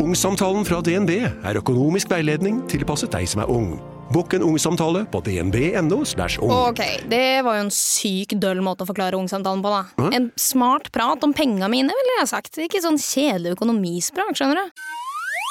[0.00, 3.74] Ungsamtalen fra DNB er økonomisk veiledning tilpasset deg som er ung.
[4.10, 5.98] Bokk en ungsamtale på dnb.no.
[6.00, 6.52] ung.
[6.54, 6.80] Ok,
[7.12, 10.08] det var jo en syk døll måte å forklare ungsamtalen på, da.
[10.16, 12.56] En smart prat om penga mine, ville jeg sagt.
[12.64, 14.80] Ikke sånn kjedelig økonomisprat, skjønner du.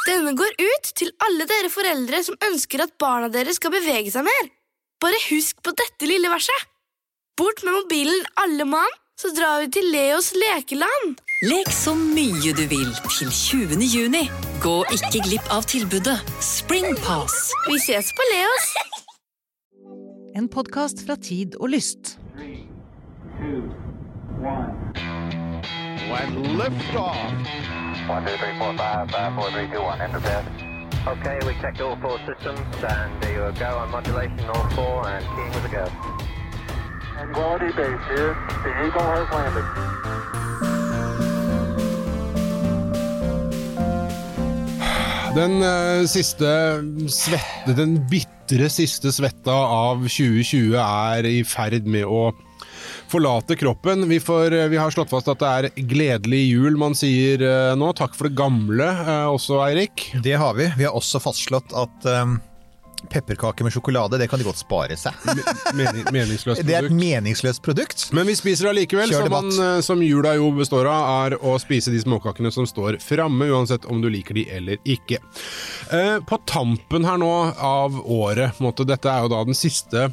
[0.10, 4.26] Denne går ut til alle dere foreldre som ønsker at barna deres skal bevege seg
[4.26, 4.50] mer.
[5.00, 6.68] Bare husk på dette lille verset.
[7.38, 11.18] Bort med mobilen, alle mann, så drar vi til Leos lekeland.
[11.44, 13.82] Lek så mye du vil til 20.
[13.84, 14.22] juni.
[14.64, 17.52] Gå ikke glipp av tilbudet Springpass.
[17.68, 18.70] Vi ses på Leos.
[20.40, 22.16] En podkast fra Tid og Lyst.
[26.10, 27.20] When liftoff.
[28.10, 30.02] One, two, three, four, five, five, four, three, two, one.
[30.02, 30.46] Enter bed.
[31.08, 35.26] Okay, we checked all four systems, and there you go on modulation, all four, and
[35.36, 36.39] keying with a go.
[37.20, 38.34] Quality base here.
[38.64, 39.66] The Eagle has landed.
[45.36, 46.50] Den eh, siste
[47.12, 52.32] svette, den bitre siste svetta av 2020 er i ferd med å
[53.10, 54.08] forlate kroppen.
[54.10, 57.76] Vi, får, eh, vi har slått fast at det er gledelig jul man sier eh,
[57.80, 57.92] nå.
[57.98, 60.10] Takk for det gamle eh, også, Eirik.
[60.24, 60.70] Det har vi.
[60.78, 62.10] Vi har også fastslått at
[63.10, 65.14] pepperkaker med sjokolade, det kan de godt spare seg.
[65.78, 68.08] Mening, meningsløst Det er et meningsløst produkt.
[68.14, 71.56] Men vi spiser det allikevel, som, man, eh, som jula jo består av, er å
[71.62, 75.22] spise de småkakene som står framme, uansett om du liker de eller ikke.
[75.92, 80.08] Eh, på tampen her nå av året, måtte, dette er jo da den siste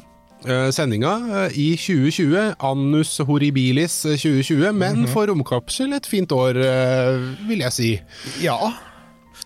[0.45, 1.15] eh, sendinga
[1.47, 5.07] eh, i 2020, Annus horribilis eh, 2020, men Mhm.
[5.13, 6.53] for romkapsel et fint år,
[7.47, 7.91] vil jeg si.
[8.45, 8.57] Ja.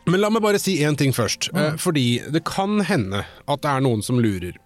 [0.10, 1.52] Men la meg bare si én ting først.
[1.54, 1.78] Mm.
[1.82, 4.58] fordi det kan hende at det er noen som lurer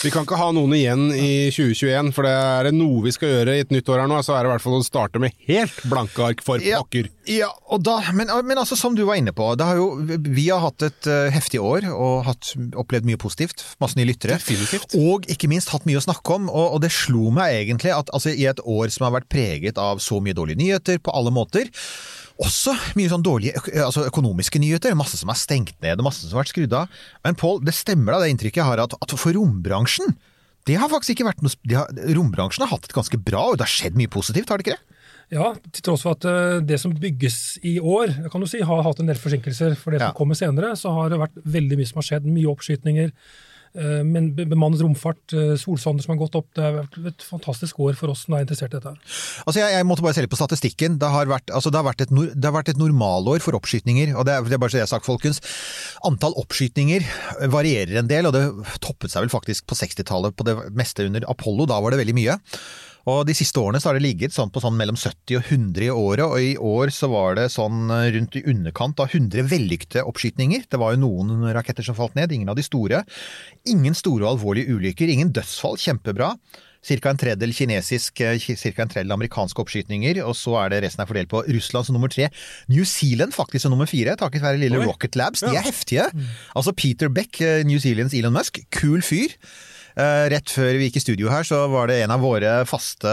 [0.05, 3.31] Vi kan ikke ha noen igjen i 2021, for det er det noe vi skal
[3.31, 5.23] gjøre i et nytt år her nå, så er det i hvert fall å starte
[5.23, 7.09] med helt blanke ark for pokker.
[7.31, 9.87] Ja, og da, men, men altså som du var inne på, det har jo,
[10.27, 14.37] vi har hatt et uh, heftig år og hatt, opplevd mye positivt, masse nye lyttere.
[14.41, 14.99] Definitivt.
[15.01, 18.13] Og ikke minst hatt mye å snakke om, og, og det slo meg egentlig at
[18.13, 21.33] altså, i et år som har vært preget av så mye dårlige nyheter på alle
[21.35, 21.73] måter,
[22.43, 26.35] også mye sånn dårlige altså økonomiske nyheter, masse som er stengt ned og masse som
[26.35, 27.03] har vært skrudd av.
[27.27, 30.17] Men Pål, det stemmer da det inntrykket jeg har at, at for rombransjen,
[30.69, 33.59] det har faktisk ikke vært noe de har, Rombransjen har hatt det ganske bra, og
[33.61, 35.01] det har skjedd mye positivt, har det ikke det?
[35.35, 38.83] ja, til tross for at eh, det som bygges i år, kan du si, har
[38.87, 39.73] hatt en del forsinkelser.
[39.81, 40.11] For det Ja.
[40.13, 42.29] som kommer senere, så har det vært veldig mye som har skjedd.
[42.29, 43.09] Mye oppskytninger.
[43.77, 46.49] Eh, Men be- bemannet romfart, eh, solsonder som har gått opp.
[46.55, 48.93] Det har vært et fantastisk år for oss som er interessert i dette.
[48.95, 49.01] her.
[49.47, 50.99] Altså jeg, jeg måtte bare se litt på statistikken.
[51.03, 54.15] Det har vært, altså det har vært, et, det har vært et normalår for oppskytninger.
[54.17, 55.41] og det er, det er bare så jeg har sagt, folkens.
[56.05, 57.05] Antall oppskytninger
[57.53, 58.45] varierer en del, og det
[58.85, 61.67] toppet seg vel faktisk på 60-tallet på det meste under Apollo.
[61.71, 62.39] Da var det veldig mye.
[63.11, 65.87] Og De siste årene så har det ligget sånn på sånn mellom 70 og 100
[65.87, 70.07] i året, og i år så var det sånn rundt i underkant av 100 vellykkede
[70.09, 70.65] oppskytninger.
[70.73, 73.03] Det var jo noen raketter som falt ned, ingen av de store.
[73.69, 76.33] Ingen store og alvorlige ulykker, ingen dødsfall, kjempebra.
[76.85, 78.35] Cirka en tredjedel kinesisk, ca.
[78.41, 81.97] cirka en tredjedel amerikanske oppskytninger, og så er det resten er fordelt på Russland som
[81.97, 82.29] nummer tre.
[82.73, 84.89] New Zealand faktisk som nummer fire, takket være lille Oi.
[84.91, 85.45] Rocket Labs.
[85.45, 86.09] De er heftige.
[86.53, 89.33] Altså Peter Beck, eh, New Zealands Elon Musk, kul fyr.
[89.95, 93.11] Eh, rett før vi gikk i studio her, så var det en av våre faste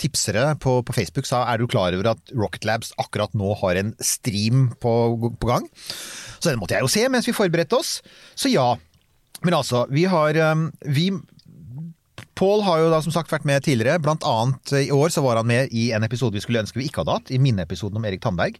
[0.00, 3.76] tipsere på, på Facebook sa er du klar over at Rocket Labs akkurat nå har
[3.76, 4.94] en stream på,
[5.36, 5.68] på gang?
[6.38, 7.98] Så den måtte jeg jo se mens vi forberedte oss.
[8.32, 8.70] Så ja.
[9.42, 11.10] Men altså, vi har eh, vi
[12.38, 14.00] Pål har jo da som sagt vært med tidligere.
[14.02, 16.86] Blant annet i år så var han med i en episode vi skulle ønske vi
[16.88, 18.56] ikke hadde hatt, i minneepisoden om Erik Tandberg.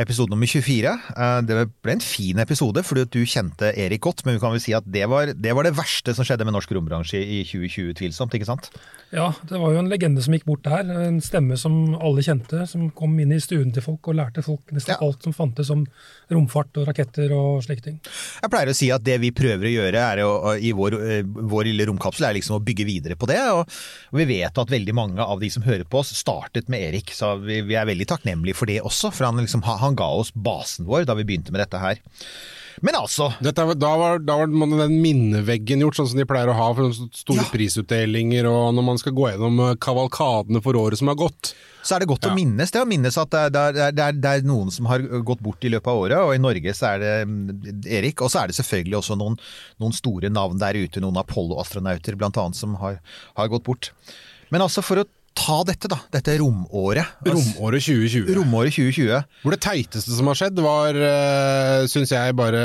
[0.00, 0.92] Episode nummer 24.
[1.16, 4.54] Eh, Det ble en fin episode, fordi at du kjente Erik godt, men vi kan
[4.54, 7.42] vel si at det var det, var det verste som skjedde med norsk rombransje i
[7.44, 8.70] 2020, tvilsomt, ikke sant?
[9.12, 10.88] Ja, det var jo en legende som gikk bort der.
[10.88, 14.72] En stemme som alle kjente, som kom inn i stuen til folk og lærte folk
[14.72, 15.84] nesten alt som fantes om
[16.32, 17.98] romfart og raketter og slike ting.
[18.40, 21.22] Jeg pleier å si at det vi prøver å gjøre er å, i vår, eh,
[21.22, 23.40] vår lille romkapsel, er liksom å bygge videre på det.
[23.52, 23.68] Og
[24.16, 27.12] vi vet at veldig mange av de som hører på oss, startet med Erik.
[27.12, 29.12] Så vi, vi er veldig takknemlige for det også.
[29.12, 32.00] For han, liksom, han ga oss basen vår da vi begynte med dette her.
[32.80, 36.56] Men altså Dette, da, var, da var den minneveggen gjort, sånn som de pleier å
[36.56, 41.00] ha for store store prisutdelinger, og når man skal gå gjennom eh, kavalkadene for året
[41.00, 41.52] som har gått.
[41.82, 44.32] Så er det godt å minnes det, å minnes at det er, det, er, det,
[44.32, 47.02] er, noen som har gått bort i løpet av året, og i Norge så er
[47.02, 47.40] det mm,
[47.98, 48.22] Erik.
[48.22, 49.38] Og så er det selvfølgelig også noen,
[49.82, 53.00] noen store navn der ute, noen Apollo-astronauter annet, som har,
[53.38, 53.90] har gått bort.
[54.54, 55.08] Men altså, for å
[55.42, 55.98] ta dette, da.
[56.14, 57.16] Dette romåret.
[57.26, 58.30] Romåret 2020.
[58.36, 59.22] Romåret 2020.
[59.42, 62.62] Hvor det teiteste som har skjedd, var, uh, syns jeg, bare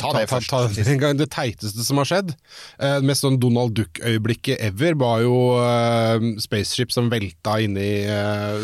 [0.00, 0.54] Ta det først,
[0.94, 2.32] en gang det teiteste som har skjedd.
[2.80, 8.56] Uh, mest sånn Donald Duck-øyeblikket ever var jo uh, spaceship som velta inni uh,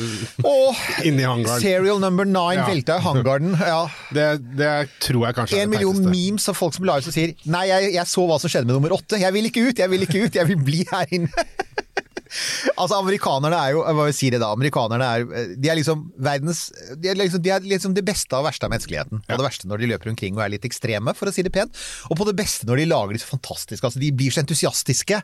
[0.46, 1.60] Åh, inni hangaren.
[1.62, 2.66] Serial number nine Ja.
[2.70, 3.52] velta i hangaren.
[3.66, 3.82] Ja.
[4.14, 4.72] Det, det
[5.02, 7.14] tror jeg kanskje er det En det million memes av folk som la ut og
[7.14, 9.18] sier Nei, jeg, jeg så hva som skjedde med nummer åtte.
[9.20, 11.46] Jeg vil ikke ut, jeg vil ikke ut, jeg vil bli her inne.
[12.76, 14.50] Altså, amerikanerne er jo Hva vil si det da?
[14.54, 16.66] Amerikanerne er De er liksom verdens
[16.98, 19.22] De er liksom, de er liksom det beste og verste av menneskeligheten.
[19.26, 21.52] På det verste når de løper omkring og er litt ekstreme, for å si det
[21.54, 21.74] pent.
[22.10, 25.20] Og på det beste når de lager disse fantastiske Altså, de blir så entusiastiske.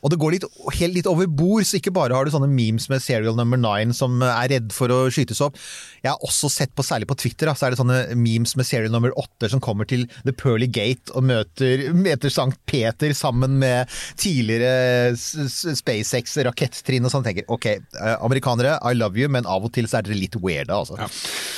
[0.00, 0.46] Og det går litt,
[0.78, 3.94] helt litt over bord, så ikke bare har du sånne memes med serial number nine
[3.96, 5.58] som er redd for å skytes opp.
[6.02, 8.68] Jeg har også sett på, særlig på Twitter, da, så er det sånne memes med
[8.68, 13.58] serial number åtte som kommer til The Pearly Gate og møter, møter Sankt Peter sammen
[13.60, 17.24] med tidligere SpaceX-er SpaceX rakettrinn og sånn.
[17.26, 20.36] Tenker ok, eh, amerikanere, I love you, men av og til så er dere litt
[20.42, 20.96] weirde, altså.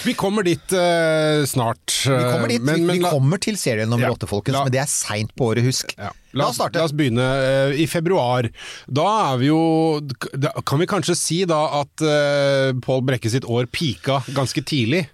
[0.07, 1.93] Vi kommer dit uh, snart.
[2.07, 4.65] Vi kommer dit, men- vi, men vi la- kommer til serien nummer Ja, folkens, la-
[4.69, 5.95] men det er seint på året, husk.
[6.37, 8.49] La oss, la oss begynne uh, i februar.
[8.87, 9.61] Da er vi jo
[10.37, 15.07] da Kan vi kanskje si da at uh, Pål Brekke sitt år pika ganske tidlig?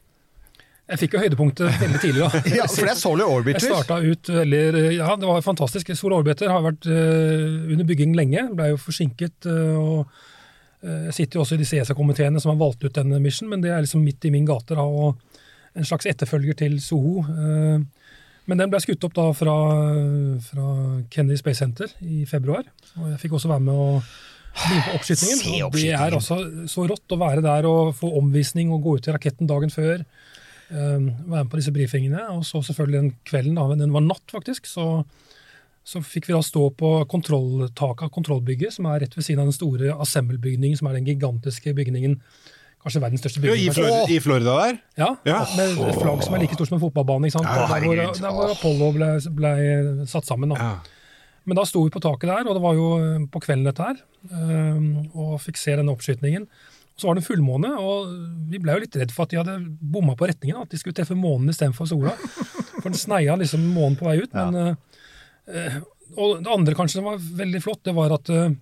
[0.84, 2.26] Jeg fikk jo høydepunktet veldig tidlig.
[2.26, 2.40] da.
[2.58, 3.70] Ja, for det er Solar Orbiter.
[3.72, 4.64] Jeg ut veldig
[4.98, 5.88] Ja, det var fantastisk.
[5.96, 8.44] Solar Orbiter har vært uh, under bygging lenge.
[8.52, 9.48] Ble jo forsinket.
[9.48, 13.20] Uh, og eh, Jeg sitter jo også i disse ESA-komiteene som har valgt ut denne
[13.24, 14.76] mission, men det er liksom midt i min gate.
[14.76, 15.16] da, og
[15.74, 17.24] En slags etterfølger til Soho.
[18.44, 19.54] Men den ble skutt opp da fra,
[20.44, 20.66] fra
[21.10, 22.68] Kennedy Space Center i februar.
[23.00, 23.88] Og jeg fikk også være med å
[24.52, 25.40] begynne på oppskytingen.
[25.74, 26.38] Det er også
[26.70, 30.04] så rått å være der og få omvisning og gå ut i raketten dagen før.
[30.70, 32.22] Um, være med på disse brifingene.
[32.32, 35.04] Og så selvfølgelig den kvelden, da, den var natt faktisk, så,
[35.84, 39.50] så fikk vi da stå på kontrolltaket av kontrollbygget, som er rett ved siden av
[39.50, 42.16] den store Assemble-bygningen, som er den gigantiske bygningen.
[42.84, 43.68] Kanskje verdens største Jo, bygning.
[43.70, 44.80] i, Flor i Florida der?
[45.00, 45.38] Ja, Ja.
[45.56, 47.26] med et flagg som er like stort som en fotballbane.
[47.28, 47.48] ikke sant?
[47.48, 49.08] Ja, der, hvor, der hvor Apollo ble,
[49.38, 50.52] ble satt sammen.
[50.52, 50.74] da.
[51.44, 53.84] Men da sto vi på taket der, og det var jo eh, på kvelden dette
[53.84, 53.98] her,
[54.32, 56.46] um, og fikk se denne oppskytingen.
[56.94, 58.10] Så var det en fullmåne, og
[58.50, 60.62] vi ble jo litt redd for at de hadde bomma på retningen.
[60.62, 62.12] At de skulle treffe månen istedenfor sola.
[62.76, 64.36] For den sneia liksom månen på vei ut.
[64.36, 65.00] Men, eh,
[65.50, 65.80] eh,
[66.14, 68.52] og det andre kanskje som var veldig flott, det var at uh,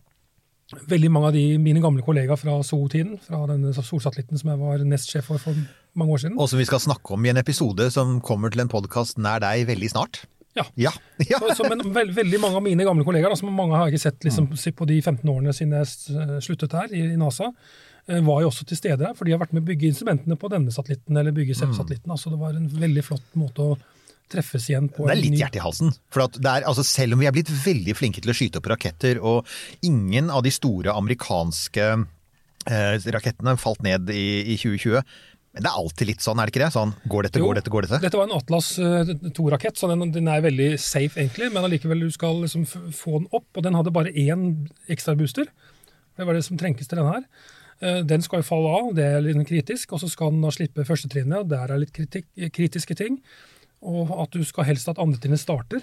[0.88, 4.84] veldig mange av de mine gamle kollegaer fra SO-tiden, fra denne solsatellitten som jeg var
[4.88, 5.58] nestsjef for for
[5.98, 8.64] mange år siden Og som vi skal snakke om i en episode som kommer til
[8.64, 10.22] en podkast nær deg veldig snart.
[10.56, 10.64] Ja.
[11.30, 11.38] Ja.
[11.38, 13.96] Så, så, men veld, veldig mange av mine gamle kollegaer, da, som mange har jeg
[13.96, 14.48] ikke sett liksom,
[14.78, 17.52] på de 15 årene siden jeg sluttet her i, i NASA,
[18.06, 20.50] var jo også til stede her, for de har vært med å bygge instrumentene på
[20.50, 21.75] denne satellitten, eller bygge mm.
[21.78, 22.14] satellitten.
[22.14, 23.76] Altså, det var en veldig flott måte å
[24.32, 25.06] treffes igjen på.
[25.06, 25.92] Det er litt ny- hjerte i halsen.
[26.12, 29.21] For er, altså selv om vi er blitt veldig flinke til å skyte opp raketter,
[29.21, 29.49] og
[29.87, 35.02] ingen av de store amerikanske eh, rakettene falt ned i, i 2020,
[35.52, 36.73] men det er alltid litt sånn, er det ikke det?
[36.73, 37.99] Sånn, går dette, Jo, går dette, går dette?
[38.06, 42.06] Dette var en Atlas eh, 2-rakett, så den, den er veldig safe egentlig, men allikevel
[42.06, 44.47] du skal liksom få den opp, og den hadde bare én
[44.92, 45.50] ekstra booster.
[46.16, 47.52] Det var det som trengtes til denne her.
[47.82, 50.52] Eh, Den skal jo falle av, det er litt kritisk, og så skal den da
[50.54, 53.18] slippe førstetrinnet, og der er litt kritik, kritiske ting.
[53.82, 55.82] Og at du skal helst at andretrinnet starter.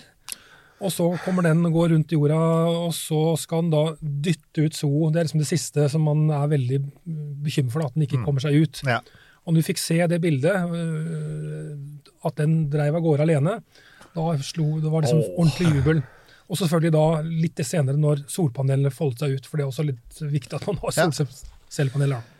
[0.80, 2.38] Og så kommer den og går rundt jorda,
[2.86, 4.92] og så skal den da dytte ut SO.
[5.12, 6.80] Det er liksom det siste som man er veldig
[7.44, 8.84] bekymret for, at den ikke kommer seg ut.
[8.88, 9.02] Ja.
[9.50, 11.76] når du fikk se det bildet, øh,
[12.28, 13.58] at den dreiv av gårde alene,
[14.14, 15.32] da, slo, det var liksom oh.
[15.42, 16.02] ordentlig jubel.
[16.50, 20.22] Og selvfølgelig da litt senere når solpanelene foldet seg ut, for det er også litt
[20.22, 21.10] viktig at man har Ja.
[21.70, 22.20] Solcellepaneler.
[22.20, 22.36] da.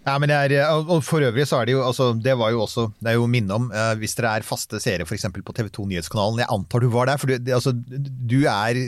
[0.00, 2.62] Ja, men det er, og for øvrig så er det jo, altså, det var jo
[2.64, 5.68] også, det er jo minne om, eh, hvis dere er faste seere eksempel på TV
[5.68, 8.80] 2 Nyhetskanalen, jeg antar du var der, for du, det, altså, du er,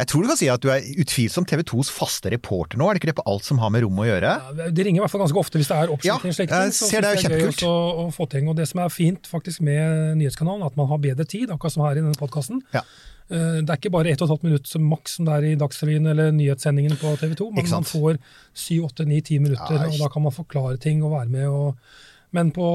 [0.00, 2.96] jeg tror du kan si at du er utvilsomt TV 2s faste reporter nå, er
[2.96, 4.32] det ikke det på alt som har med rom å gjøre?
[4.32, 6.72] Ja, De ringer i hvert fall ganske ofte hvis det er oppslutning Ja, slik ting,
[6.72, 7.44] så ser det er jeg kjempekult.
[7.44, 8.48] gøy også å få ting.
[8.48, 11.76] Og det som er fint faktisk med Nyhetskanalen, er at man har bedre tid, akkurat
[11.76, 12.64] som her i denne podkasten.
[12.72, 12.80] Ja.
[13.28, 16.30] Det er ikke bare 1 12 minutt som maks som det er i Dagsrevyen eller
[16.30, 18.18] nyhetssendingen på TV 2, men man får
[18.54, 21.46] 7-8-9-10 minutter, Ja, og da kan man forklare ting og være med.
[21.46, 21.74] og
[22.36, 22.66] men på,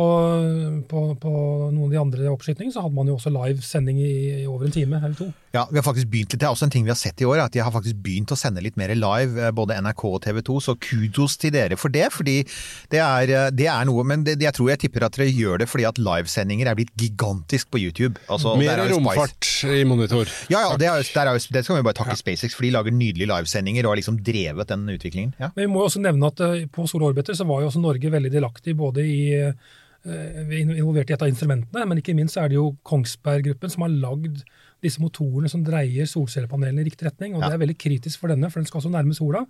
[0.90, 1.32] på, på
[1.70, 4.66] noen av de andre oppskytingene så hadde man jo også live sending i, i over
[4.68, 5.30] en time eller to.
[5.52, 7.28] Ja, vi har faktisk begynt litt, det er også en ting vi har sett i
[7.28, 10.22] år, at de har faktisk begynt å sende litt mer live, eh, både NRK og
[10.24, 12.38] TV 2, så kudos til dere for det, fordi
[12.94, 15.62] det er, eh, det er noe, men det, jeg tror jeg tipper at dere gjør
[15.62, 18.16] det fordi at livesendinger er blitt gigantisk på YouTube.
[18.32, 20.32] Altså, der Mer er romfart i monitor.
[20.54, 22.96] Ja, ja, det, er, der er, det skal vi bare takke SpaceX, for de lager
[22.96, 25.36] nydelige livesendinger og har liksom drevet den utviklingen.
[25.36, 25.52] Ja.
[25.52, 27.84] Men vi må jo også nevne at eh, på Sol Orbiter så var jo også
[27.84, 29.22] Norge veldig delaktig både i
[30.02, 34.42] involvert i et av instrumentene, men ikke minst er det jo Kongsberg-gruppen som har lagd
[34.82, 37.36] disse motorene som dreier solcellepanelene i riktig retning.
[37.36, 37.50] og Ja.
[37.50, 39.46] Det er veldig kritisk for denne, for den skal så nærme sola.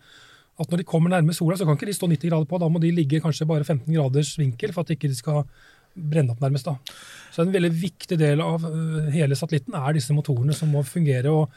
[0.59, 2.67] At når de kommer nærme sola, så kan ikke de stå 90 grader på, da
[2.67, 5.45] må de ligge kanskje bare 15 graders vinkel for at ikke de skal
[5.95, 6.65] brenne opp nærmest.
[6.65, 6.75] da.
[7.31, 11.29] Så en veldig viktig del av øh, hele satellitten er disse motorene som må fungere.
[11.29, 11.49] og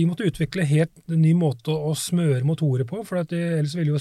[0.00, 3.76] de måtte utvikle helt en ny måte å smøre motorer på, for at det, ellers
[3.76, 4.00] ville jo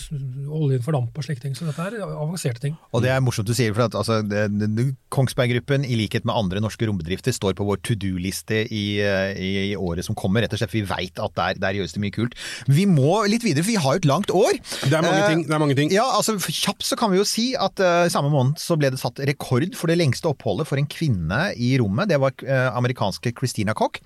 [0.56, 1.54] oljen fordampe og slike ting.
[1.58, 2.78] Så dette er avanserte ting.
[2.96, 6.62] Og det er morsomt du sier, for at altså, det- Kongsberg-gruppen, i likhet med andre
[6.64, 10.42] norske rombedrifter, står på vår to do-liste i, eh, i, i året som kommer.
[10.46, 12.36] Rett og slett, Vi veit at der, der gjøres det mye kult.
[12.70, 14.60] Vi må litt videre, for vi har jo et langt år.
[14.86, 15.44] Det er mange Eh, ting.
[15.50, 15.92] Det er mange ting.
[15.92, 19.02] Ja, altså Kjapt så kan vi jo si at uh, samme måned så ble det
[19.02, 22.08] satt rekord for det lengste oppholdet for en kvinne i rommet.
[22.10, 24.00] Det var uh, amerikanske Christina Koch,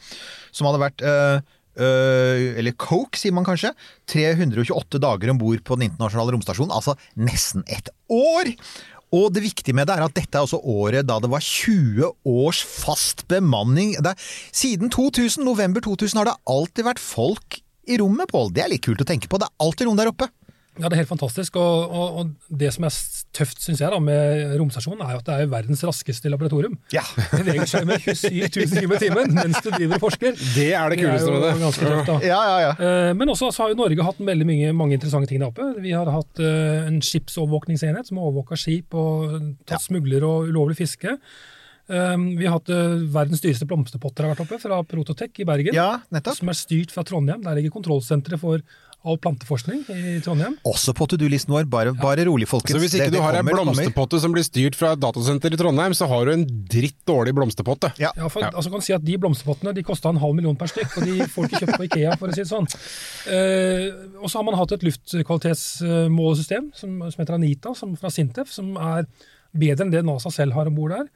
[0.53, 1.41] som hadde vært eh,
[1.77, 3.73] eller Coke, sier man kanskje.
[4.11, 6.73] 328 dager om bord på den internasjonale romstasjonen.
[6.75, 8.53] Altså nesten et år!
[9.13, 12.07] Og det viktige med det er at dette er også året da det var 20
[12.25, 13.93] års fast bemanning.
[14.01, 14.17] Er-
[14.51, 18.49] siden 2000, november 2000 har det alltid vært folk i rommet, Pål.
[18.55, 19.37] Det er litt kult å tenke på.
[19.37, 20.29] Det er alltid noen der oppe.
[20.79, 21.57] Ja, det er helt fantastisk.
[21.61, 22.95] Og, og, og det som er
[23.37, 26.79] tøft synes jeg da, med romstasjonen, er jo at det er verdens raskeste laboratorium.
[26.95, 27.03] Ja.
[27.15, 30.35] Det beveger seg med 27 000 km i timen mens du driver og forsker.
[30.55, 31.53] Det er det kuleste med det.
[31.61, 32.17] Ganske tøft, da.
[32.25, 32.73] Ja, ja, ja.
[32.73, 35.69] Eh, Men også så har jo Norge hatt veldig mange, mange interessante ting der oppe.
[35.83, 39.35] Vi har hatt eh, en skipsovervåkningsenhet som har overvåka skip og
[39.69, 41.17] tatt smuglere og ulovlig fiske.
[41.91, 45.75] Um, Vi har hatt uh, verdens dyreste blomsterpotter har vært oppe, fra Prototech i Bergen.
[45.75, 45.97] Ja.
[46.31, 47.43] Som er styrt fra Trondheim.
[47.43, 48.63] Der ligger kontrollsenteret for
[49.05, 50.53] all planteforskning i Trondheim.
[50.65, 51.65] Også på to do-listen vår.
[51.69, 52.77] Bare, bare rolig, folkens.
[52.77, 53.73] Så hvis ikke Det- det du har ei kommer, kommer.
[53.73, 57.33] blomsterpotte som blir styrt fra et datasenter i Trondheim, så har du en dritt dårlig
[57.35, 57.91] blomsterpotte.
[57.99, 58.11] Ja.
[58.15, 60.97] Ja, for, altså kan si at De blomsterpottene de kosta en halv million per stykk,
[60.97, 62.17] og de får ikke kjøpt på Ikea.
[62.17, 62.67] for å si det sånn.
[63.27, 63.91] Eh,
[64.21, 68.75] og så har man hatt et luftkvalitetsmålesystem som, som heter Anita, som, fra Sintef, som
[68.77, 69.05] er
[69.53, 71.07] bedre enn det NASA selv har om bord der.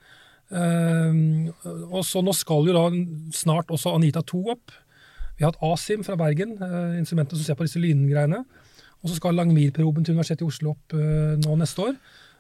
[0.52, 1.52] Eh,
[1.92, 2.86] og så Nå skal jo da
[3.36, 4.72] snart også Anita 2 opp.
[5.38, 8.44] Vi har hatt ASIM fra Bergen, eh, instrumentet som ser på disse lyngreiene.
[9.04, 12.00] Og så skal Langmir-proben til Universitetet i Oslo opp eh, nå neste år.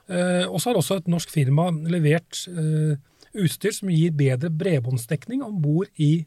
[0.09, 2.97] Eh, og så har også et norsk firma levert eh,
[3.37, 6.25] utstyr som gir bedre bredbåndsdekning om bord i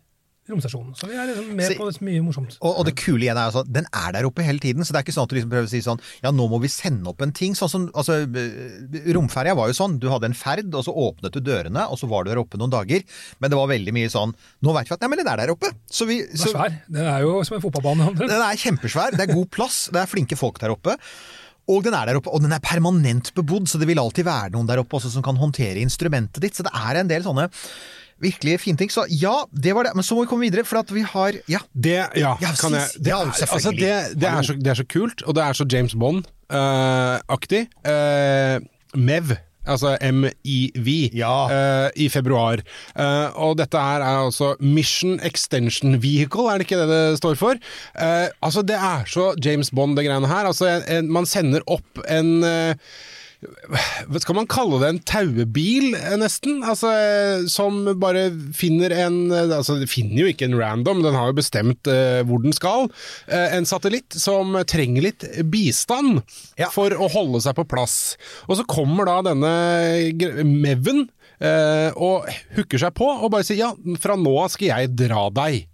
[0.52, 0.95] romstasjonen.
[0.99, 2.57] Så vi er liksom med så, på mye morsomt.
[2.61, 5.00] Og, og det kule igjen er altså, den er der oppe hele tiden, så det
[5.00, 7.11] er ikke sånn at du liksom prøver å si sånn ja, nå må vi sende
[7.12, 7.57] opp en ting.
[7.59, 11.37] Sånn som, altså, eh, Romferja var jo sånn, du hadde en ferd, og så åpnet
[11.37, 13.04] du dørene, og så var du der oppe noen dager.
[13.40, 15.52] Men det var veldig mye sånn nå vet vi at nei, men den er der
[15.54, 15.73] oppe.
[15.90, 16.80] Så vi, Den er svær.
[16.90, 18.11] Den er jo som en fotballbane.
[18.21, 20.97] den er kjempesvær, det er god plass, det er flinke folk der oppe.
[21.71, 24.54] Og den er der oppe, og den er permanent bebodd, så det vil alltid være
[24.57, 26.57] noen der oppe også som kan håndtere instrumentet ditt.
[26.57, 27.47] Så det er en del sånne
[28.23, 28.91] virkelig fine ting.
[28.93, 29.95] Så ja, det var det.
[29.99, 31.59] Men så må vi komme videre, for at vi har Ja.
[31.75, 34.85] Det, ja, Ja, kan jeg det, ja, altså det, det, er så, det er så
[34.89, 37.67] kult, og det er så James Bond-aktig.
[38.95, 39.37] MEV.
[39.71, 41.35] Altså MIV Ja.
[41.85, 42.62] uh, i februar.
[42.97, 47.37] Uh, og dette her er altså Mission Extension Vehicle, er det ikke det det står
[47.39, 47.61] for?
[47.95, 50.49] Uh, altså Det er så James Bond, det greiene her.
[50.49, 52.75] Altså en, en, Man sender opp en eh,
[54.20, 56.61] skal man kalle det, en tauebil, eh, nesten?
[56.66, 61.16] Altså, eh, som bare finner en eh, Altså, det finner jo ikke en random, den
[61.16, 62.90] har jo bestemt uh, hvor den skal.
[63.30, 66.20] Uh, en satellitt som trenger litt bistand
[66.61, 66.68] Ja.
[66.73, 68.16] for å holde seg på plass.
[68.49, 69.52] Og så kommer da denne
[70.44, 71.06] Meven
[71.40, 75.28] uh, og hooker seg på og bare sier ja, fra nå av skal jeg dra
[75.42, 75.64] deg.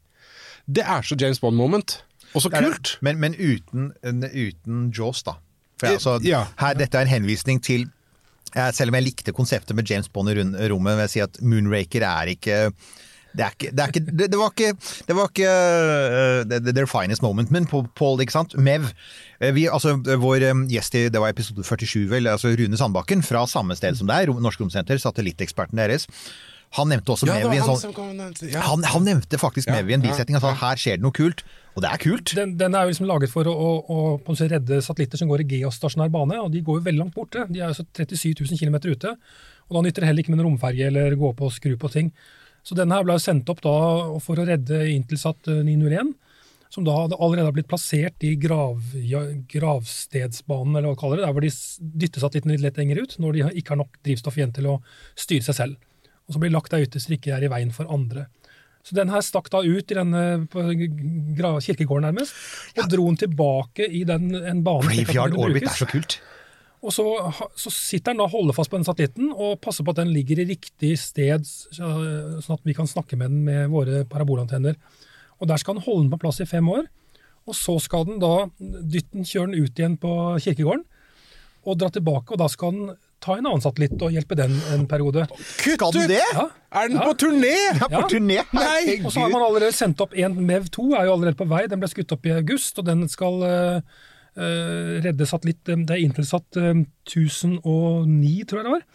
[0.67, 2.01] Det er så James Bond-moment.
[2.35, 2.97] Og så kult!
[3.05, 5.39] Men, men uten, uten Jaws, da.
[5.81, 6.45] For altså, Ja.
[6.59, 7.89] her, dette er en henvisning til
[8.73, 10.37] Selv om jeg likte konseptet med James Bond i
[10.71, 12.71] rommet, vil jeg si at Moonraker er ikke
[13.37, 14.71] Det, er ikke, det, er ikke, det, det var ikke,
[15.09, 18.55] det var ikke uh, their finest moment, men på Paul, ikke sant?
[18.57, 18.87] Mev.
[19.43, 23.21] Eh, Vi, altså, vår eh, gjest i det var episode 47, vel, altså Rune Sandbakken,
[23.23, 26.07] fra samme sted som deg, Norsk Romsenter, satellitteksperten deres.
[26.77, 28.65] Han nevnte også Ja, det Mev i var en han sånn ja.
[28.67, 30.39] han, han nevnte faktisk Mev i en ja, bisetning.
[30.39, 31.45] Altså, her skjer det noe kult.
[31.77, 32.33] Og det er kult.
[32.37, 35.21] Den, den er jo liksom laget for å, å, å på en måte redde satellitter
[35.21, 37.45] som går i geostasjonær bane, og de går jo veldig langt borte.
[37.53, 39.13] De er jo så 37 000 km ute,
[39.69, 41.93] og da nytter det heller ikke med en romferge eller gå på og skru på
[41.93, 42.13] ting.
[42.67, 43.75] Så denne her ble jo sendt opp da
[44.25, 46.15] for å redde Intelsat eh, 901,
[46.73, 49.21] som da hadde allerede blitt plassert i grav, ja,
[49.53, 51.53] gravstedsbanen, eller hva kaller det, der hvor de
[52.03, 54.81] dytter satellitten litt lett lenger ut, når de ikke har nok drivstoff igjen til å
[55.15, 55.86] styre seg selv.
[56.27, 58.27] Og så blir lagt der ute så det ikke er i veien for andre.
[58.87, 60.63] Så den her stakk da ut i denne på
[61.65, 62.35] kirkegården nærmest,
[62.79, 64.87] og dro den tilbake i den, en bane.
[64.93, 66.21] Graveyard Orbit er så kult.
[66.87, 67.03] Og så,
[67.59, 70.13] så sitter den da og holder fast på den satellitten og passer på at den
[70.15, 74.77] ligger i riktig sted, så- sånn at vi kan snakke med den med våre parabolantenner.
[75.41, 76.87] Og der skal den holde den på plass i fem år.
[77.47, 80.85] Og så skal den da dytte den, kjøre den ut igjen på kirkegården
[81.67, 82.31] og dra tilbake.
[82.35, 85.27] Og da skal den ta en annen satellitt og hjelpe den en periode.
[85.59, 86.23] Skal den det?
[86.33, 86.47] Ja.
[86.77, 87.55] Er den på turné?!
[87.81, 88.41] Ja, på turné!
[88.57, 89.01] Nei!
[89.03, 91.65] Og så har man allerede sendt opp en MEV 2, er jo allerede på vei.
[91.71, 93.99] Den ble skutt opp i august, og den skal uh,
[94.39, 96.73] uh, redde satellitt eh, Det er Intelsat uh,
[97.09, 98.89] 1009, tror jeg det var.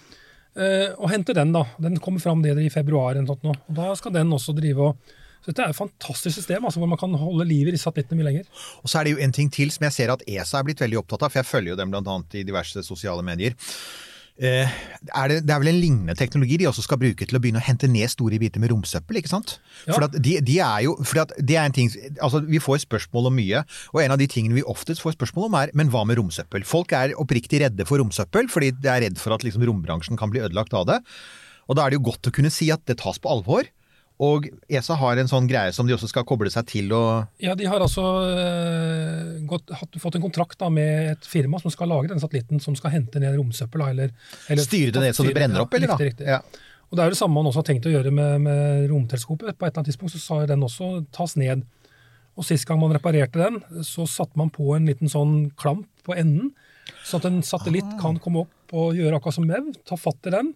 [0.52, 1.64] Eh, og hente den, da.
[1.80, 3.16] Den kommer fram det i februar.
[3.16, 3.68] eller noe sånt.
[3.70, 6.90] Og da skal den også drive og så Dette er et fantastisk system altså, hvor
[6.92, 8.50] man kan holde liv i satellittene mye lenger.
[8.86, 10.84] Og så er det jo en ting til som jeg ser at ESA er blitt
[10.84, 13.56] veldig opptatt av, for jeg følger jo dem blant annet i diverse sosiale medier.
[14.42, 14.70] Eh,
[15.14, 17.62] er det, det er vel en lignende teknologi de også skal bruke til å begynne
[17.62, 19.60] å hente ned store biter med romsøppel, ikke sant?
[19.86, 19.94] Ja.
[19.94, 23.38] For de, de er jo, for det er en ting, altså Vi får spørsmål om
[23.38, 23.62] mye,
[23.94, 26.66] og en av de tingene vi oftest får spørsmål om er men hva med romsøppel?
[26.66, 30.34] Folk er oppriktig redde for romsøppel, fordi de er redd for at liksom, rombransjen kan
[30.34, 30.98] bli ødelagt av det.
[31.70, 33.70] Og da er det jo godt å kunne si at det tas på alvor.
[34.22, 37.56] Og ESA har en sånn greie som de også skal koble seg til og Ja,
[37.58, 41.90] De har altså uh, gått, hatt, fått en kontrakt da, med et firma som skal
[41.90, 43.82] lage den satellitten som skal hente ned romsøppel.
[43.90, 44.14] Eller,
[44.48, 45.98] eller styre det ned så det brenner opp, eller da?
[45.98, 46.30] Riktig, riktig.
[46.30, 46.42] Ja.
[46.92, 49.56] Og Det er jo det samme man også har tenkt å gjøre med, med romteleskopet.
[49.56, 51.64] På et eller annet tidspunkt så sa jo den også tas ned.
[52.38, 56.14] Og Sist gang man reparerte den, så satte man på en liten sånn klamp på
[56.18, 56.52] enden,
[57.06, 58.00] så at en satellitt Ah.
[58.02, 60.54] kan komme opp og gjøre akkurat som MEV, ta fatt i den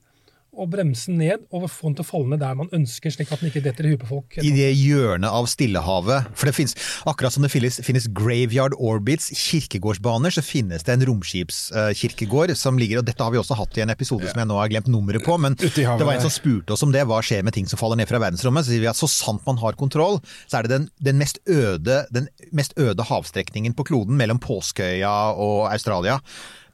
[0.56, 3.32] og bremse den ned og få den til å falle ned der man ønsker, slik
[3.32, 4.38] at den ikke detter i huet på folk.
[4.42, 6.32] i det hjørnet av Stillehavet.
[6.36, 11.06] For det finnes, akkurat som det finnes, finnes graveyard orbits, kirkegårdsbaner, så finnes det en
[11.10, 14.58] romskipskirkegård som ligger Og dette har vi også hatt i en episode som jeg nå
[14.60, 17.06] har glemt nummeret på, men det var en som spurte oss om det.
[17.08, 18.66] Hva skjer med ting som faller ned fra verdensrommet?
[18.66, 21.42] Så sier vi at så sant man har kontroll, så er det den, den, mest,
[21.50, 26.20] øde, den mest øde havstrekningen på kloden mellom Påskeøya og Australia.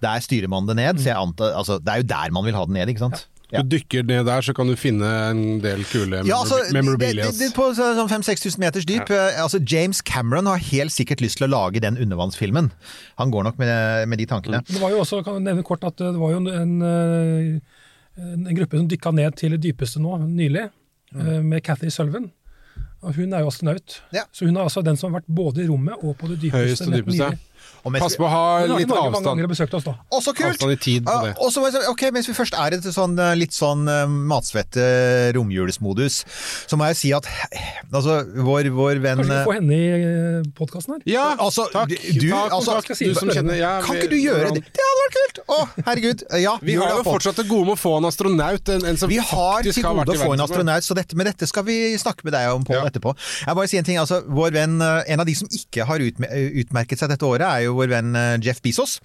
[0.02, 0.98] Der styrer man det ned.
[1.02, 3.20] Så jeg antar, altså, det er jo der man vil ha det ned, ikke sant?
[3.22, 3.31] Ja.
[3.52, 7.36] Du dykker ned der, så kan du finne en del kule Ja, altså, memorabilias.
[7.36, 9.12] det, det, på sånn 5000-6000 meters dyp.
[9.12, 9.44] Ja.
[9.44, 12.72] Altså, James Cameron har helt sikkert lyst til å lage den undervannsfilmen.
[13.20, 13.72] Han går nok med,
[14.08, 14.64] med de tankene.
[14.68, 17.62] Det var jo også, kan jeg nevne kort at det var jo en, en,
[18.40, 20.70] en gruppe som dykka ned til det dypeste nå, nylig,
[21.12, 21.34] mm.
[21.52, 22.32] med Cathy Sullivan.
[23.02, 24.00] Og hun er jo astronaut.
[24.14, 24.28] Ja.
[24.32, 26.62] Så hun er altså den som har vært både i rommet og på det dypeste.
[26.62, 27.32] Høyeste dypeste.
[27.34, 27.51] nylig.
[27.84, 29.13] Pass på å ha litt Norge, avstand.
[29.15, 29.96] mange ganger besøkt oss da.
[30.13, 30.54] Også så kult!
[30.56, 31.32] Avstand i tid på det.
[31.34, 33.56] Ja, og så må jeg si, ok, Mens vi først er i sånn, eh, litt
[33.56, 34.86] sånn eh, matsvette
[35.36, 36.22] romjulsmodus,
[36.70, 37.28] så må jeg si at
[37.91, 41.02] altså, vår, vår venn Kanskje vi eh, får henne i podkasten her?
[41.10, 41.89] Ja, Altså, takk.
[41.89, 44.63] du- Ta altså, kontakt, du som kjenner ja, Kan ikke du gjøre det?
[44.72, 45.41] Det hadde vært kult!
[45.52, 46.24] Å, herregud.
[46.41, 49.10] Ja, Vi har jo fortsatt det gode med å få en astronaut, en, en som
[49.12, 52.24] Vi har til gode å få en astronaut, så dette, men dette skal vi snakke
[52.28, 52.86] med deg om på Ja.
[52.88, 53.15] etterpå.
[53.48, 56.00] Jeg bare si En ting, altså, vår venn, eh, en av de som ikke har
[56.00, 56.30] utme-
[56.62, 58.98] utmerket seg dette året, er jo vår venn eh, Jeff Bezos,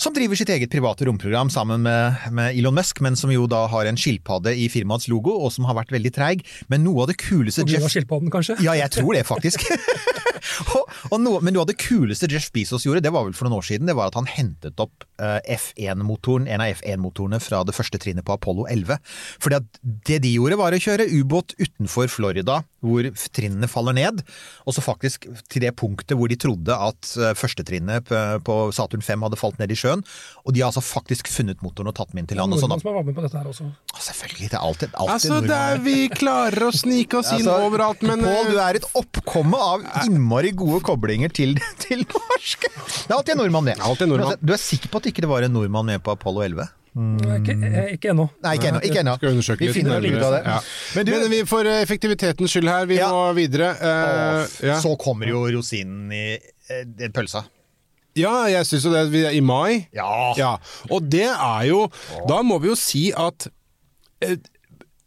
[0.00, 3.64] som driver sitt eget private romprogram sammen med, med Elon Musk, men som jo da
[3.72, 6.46] har en skilpadde i firmaets logo, og som har vært veldig treig.
[6.72, 8.58] Men noe av det kuleste Jeff skilpadden, kanskje?
[8.64, 9.66] ja, jeg tror det, faktisk.
[10.76, 13.48] og, og noe, men noe av det kuleste Jeff Bezos gjorde, det var vel for
[13.48, 17.62] noen år siden, det var at han hentet opp eh, F1-motoren, en av F1-motorene fra
[17.68, 18.98] det første trinnet på Apollo 11.
[19.42, 24.22] Fordi at det de gjorde, var å kjøre ubåt utenfor Florida, hvor trinnene faller ned,
[24.66, 28.10] og så faktisk til det punktet hvor de trodde at eh, førstetrinnet
[28.44, 30.02] på, Saturn 5 hadde falt ned i sjøen.
[30.42, 32.54] Og de har altså faktisk funnet motoren og tatt den inn til land.
[32.56, 32.74] Og sånn.
[32.82, 33.68] Som har vært med på dette her også.
[34.02, 35.54] Selvfølgelig, det er alltid, alltid Altså, nordmenn.
[35.58, 38.88] er, vi klarer å snike oss inn Altså, overalt, men Pål, du eh, er et
[38.98, 42.66] oppkomme av innmari gode koblinger til, til norsk.
[42.68, 43.74] Det er alltid en nordmann det.
[43.80, 44.32] Alltid en nordmann.
[44.32, 46.68] Altså, Du er sikker på at ikke det var en nordmann med på Apollo 11?
[46.92, 48.26] Ikke, eh, ikke ennå.
[48.44, 48.80] Nei, ikke ennå.
[48.84, 49.14] Ikke ennå.
[49.56, 50.42] Vi finner litt ut av det.
[50.44, 50.58] Ja.
[50.96, 53.08] Men Men, du, vi får eh, effektivitetens skyld her, vi Ja.
[53.12, 53.70] må videre.
[53.80, 54.76] Uh, ja.
[54.80, 57.44] så kommer jo rosinen i uh, pølsa.
[58.14, 59.06] ja, jeg syns jo det.
[59.10, 59.86] Vi er i mai.
[59.96, 60.34] Ja.
[60.36, 60.52] Ja,
[60.90, 61.86] og det er jo
[62.28, 63.48] Da må vi jo si at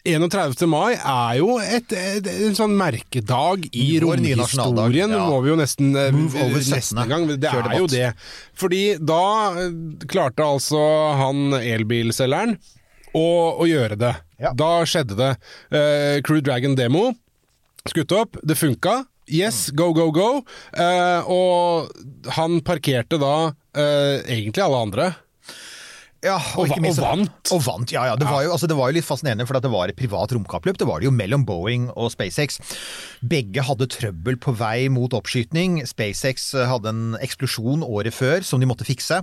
[0.06, 0.68] 31.
[0.70, 5.24] mai er jo et, et, en sånn merkedag i romhistorien, ja.
[5.26, 7.02] må vi jo nesten eh, Move over 17.
[7.02, 7.28] en gang.
[7.34, 8.12] Det er jo det.
[8.58, 9.26] Fordi da
[9.65, 9.76] eh,
[10.12, 10.82] klarte altså
[11.20, 12.58] han elbilselgeren
[13.15, 14.13] å, å gjøre det.
[14.41, 14.54] Ja.
[14.58, 15.36] Da skjedde det.
[15.72, 17.13] Uh, Crew Dragon Demo
[17.89, 19.04] skutt opp, det funka.
[19.26, 20.30] Yes, go, go, go.
[20.78, 25.08] Uh, og han parkerte da uh, egentlig alle andre.
[26.26, 27.52] Ja, Og ikke minst- og vant.
[27.54, 28.16] Og vant, ja, ja.
[28.18, 30.34] Det, Var jo, altså, det var jo litt fascinerende, for at det var et privat
[30.34, 30.80] romkappløp.
[30.82, 32.58] Det var det jo mellom Boeing og SpaceX.
[33.22, 35.84] Begge hadde trøbbel på vei mot oppskyting.
[35.86, 39.22] SpaceX eh, hadde en eksplosjon året før som de måtte fikse.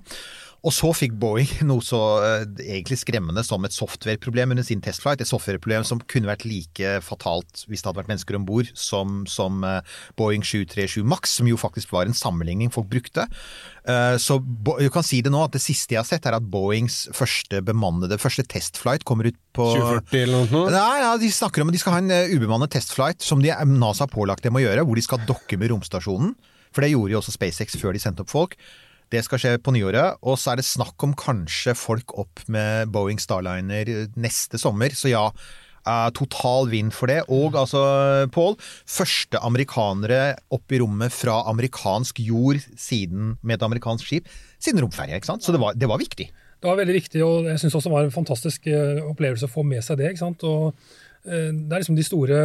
[0.62, 5.22] Og så fikk Boeing noe så uh, egentlig skremmende som et softwareproblem under sin testflight.
[5.22, 9.22] Et softwareproblem som kunne vært like fatalt hvis det hadde vært mennesker om bord som,
[9.30, 9.80] som uh,
[10.18, 13.26] Boeing 737 Max, som jo faktisk var en sammenligning folk brukte.
[13.82, 16.46] Eh, Så du kan si det nå at det siste jeg har sett, er at
[16.52, 20.70] Boeings første bemannede første testflight kommer ut på 2040 eller noe sånt.
[20.76, 23.50] Nei, ja, de snakker om at de skal ha en eh, ubemannet testflight som de,
[23.50, 26.36] NASA har pålagt dem å gjøre, hvor de skal dokke med romstasjonen.
[26.72, 28.54] For det gjorde jo også SpaceX før de sendte opp folk.
[29.12, 32.88] Det skal skje på nyåret, og så er det snakk om kanskje folk opp med
[32.94, 34.94] Boeing Starliner neste sommer.
[34.96, 35.26] Så ja,
[35.86, 37.20] eh, total vind for det.
[37.32, 37.82] Og altså,
[38.32, 44.30] Pål, første amerikanere opp i rommet fra amerikansk jord siden, med et amerikansk skip
[44.62, 45.44] siden romferja, ikke sant?
[45.44, 46.28] Så det var, det var viktig.
[46.62, 49.50] Det var veldig viktig, og jeg syns også det var en fantastisk eh, opplevelse å
[49.50, 50.12] få med seg det.
[50.12, 50.44] ikke sant?
[50.46, 50.68] Og
[51.26, 52.38] eh, Det er liksom de store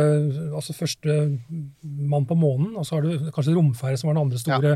[0.58, 1.20] altså Første
[1.84, 4.74] mann på månen, og så har du kanskje romferja som var den andre store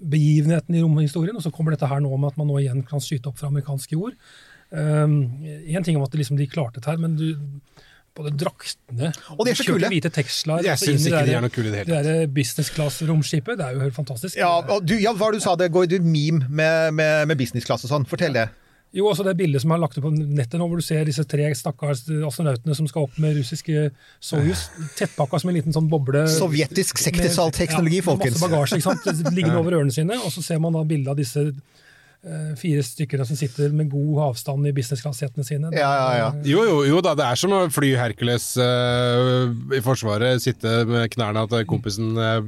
[0.00, 1.36] begivenheten i romhistorien.
[1.36, 3.50] Og så kommer dette her nå med at man nå igjen kan skyte opp fra
[3.50, 4.14] amerikansk jord.
[4.70, 7.32] Én ting om at liksom de klarte dette her, men du
[8.16, 9.90] både draktene Og de er så kule.
[9.90, 12.08] hvite Teslaer Jeg altså syns ikke de det er noe kule i det hele tatt.
[12.08, 14.38] Det der business class-romskipet, det er jo helt fantastisk.
[14.40, 14.50] Ja,
[14.82, 15.54] du, ja, hva var det du sa?
[15.58, 18.08] Det går du meme med, med, med businessklasse og sånn.
[18.10, 18.48] Fortell det.
[18.90, 21.22] Jo, også det bildet som er lagt ut på nettet nå, hvor du ser disse
[21.30, 23.84] tre stakkars astronautene som skal opp med russiske
[24.18, 24.64] Soyuz,
[24.98, 26.24] tettpakka som en liten sånn boble.
[26.32, 28.40] Sovjetisk sektesalteknologi, ja, folkens.
[28.40, 29.30] Masse bagasje, ikke sant?
[29.36, 31.86] liggende over ørene sine, og så ser man da bilde av disse eh,
[32.60, 35.70] fire stykker som sitter med god avstand i business class-setene sine.
[35.76, 36.28] Ja, ja, ja.
[36.44, 41.08] Jo, jo, jo da, det er som å fly Hercules uh, i Forsvaret, sitte med
[41.14, 42.40] knærne til kompisen uh,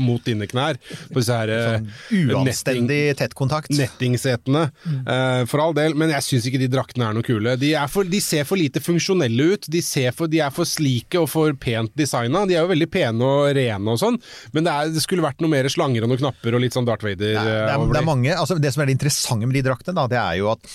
[0.00, 1.76] mot dine knær på disse her uh,
[2.08, 3.72] sånn Uanstendig tett kontakt.
[3.74, 4.66] nettingsetene.
[5.04, 7.56] Uh, for all del, men jeg syns ikke de draktene er noe kule.
[7.60, 9.68] De, er for, de ser for lite funksjonelle ut.
[9.70, 12.44] De, ser for, de er for slike og for pent designa.
[12.48, 14.18] De er jo veldig pene og rene og sånn,
[14.54, 16.86] men det, er, det skulle vært noe mer slanger og noen knapper og litt sånn
[16.88, 18.90] Darth Vader Det er, eh, det, er, over det er mange, altså det som er
[18.90, 20.70] det interessante med de draktene, da, det er jo at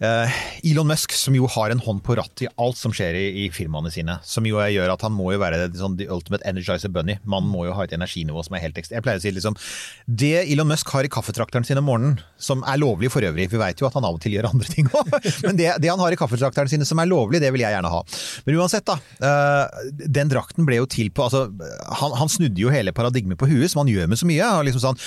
[0.00, 3.48] Elon Musk, som jo har en hånd på rattet i alt som skjer i, i
[3.52, 7.18] firmaene sine, som jo gjør at han må jo være sånn, the ultimate energizer bunny.
[7.28, 8.96] Man må jo ha et energinivå som er helt ekstra.
[8.96, 9.58] Jeg pleier å si liksom
[10.06, 13.60] Det Elon Musk har i kaffetrakteren sin om morgenen, som er lovlig for øvrig, vi
[13.60, 15.12] vet jo at han av og til gjør andre ting òg,
[15.46, 17.92] men det, det han har i kaffetrakteren sine som er lovlig, det vil jeg gjerne
[17.92, 18.00] ha.
[18.46, 18.96] Men uansett, da.
[19.26, 21.46] eh, den drakten ble jo til på altså,
[22.00, 24.50] han, han snudde jo hele paradigmet på huet, som han gjør med så mye.
[24.56, 25.00] Han liksom sånn,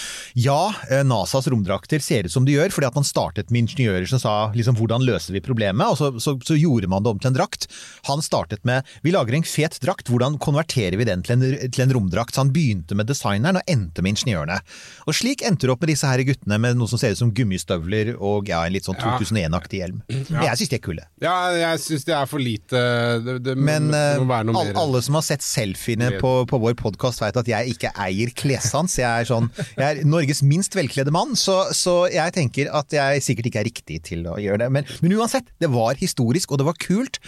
[0.46, 4.08] ja, eh, NASAs romdrakter ser ut som de gjør, fordi at man startet med ingeniører
[4.10, 7.22] som sa liksom, hvordan løser vi problemet, og så, så, så gjorde man det om
[7.22, 7.67] til en drakt.
[8.10, 11.86] Han startet med vi lager en fet drakt, hvordan konverterer vi den til en, til
[11.86, 12.36] en romdrakt?
[12.36, 14.60] Så han begynte med designeren og endte med ingeniørene.
[15.08, 17.34] Og slik endte det opp med disse her guttene med noe som ser ut som
[17.36, 20.04] gummistøvler og ja, en litt sånn 2001-aktig hjelm.
[20.10, 21.08] Jeg syns de er kule.
[21.24, 22.84] Ja, jeg syns det er for lite
[23.24, 24.80] det, det, Men det må være noe all, mer.
[24.84, 28.98] alle som har sett selfiene på, på vår podkast, vet at jeg ikke eier klessans.
[29.00, 33.24] Jeg er, sånn, jeg er Norges minst velkledde mann, så, så jeg tenker at jeg
[33.26, 34.73] sikkert ikke er riktig til å gjøre det.
[34.74, 37.20] Men, men uansett, det var historisk, og det var kult.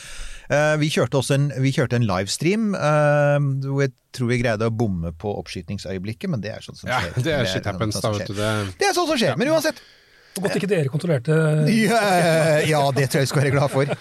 [0.51, 4.69] Uh, vi kjørte også en, vi kjørte en livestream uh, hvor jeg tror vi greide
[4.69, 7.11] å bomme på oppskytingsøyeblikket, men det er sånt som skjer.
[7.11, 8.37] Ja, det er shit happens, da, vet du.
[8.37, 9.81] Det, Det er sånt som skjer, men uansett.
[10.35, 11.35] Godt ikke dere kontrollerte
[11.71, 11.99] Ja,
[12.67, 13.91] ja, det tror jeg vi skal være glad for.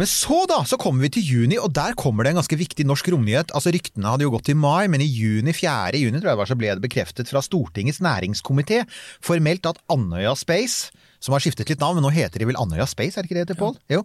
[0.00, 2.86] Men så da, så kommer vi til juni, og der kommer det en ganske viktig
[2.88, 3.52] norsk romnyhet.
[3.56, 6.00] Altså Ryktene hadde jo gått i mai, men i juni, 4.
[6.00, 8.80] juni tror jeg det var, så ble det bekreftet fra Stortingets næringskomité
[9.24, 10.88] formelt at Andøya Space
[11.24, 13.40] som har skiftet litt navn, men nå heter de vel Andøya Space, er det ikke
[13.40, 13.78] det det, Pål?
[13.92, 14.02] Jo.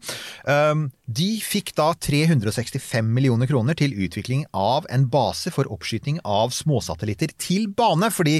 [0.47, 6.51] Um, de fikk da 365 millioner kroner til utvikling av en base for oppskyting av
[6.53, 8.11] småsatellitter til bane.
[8.13, 8.35] Fordi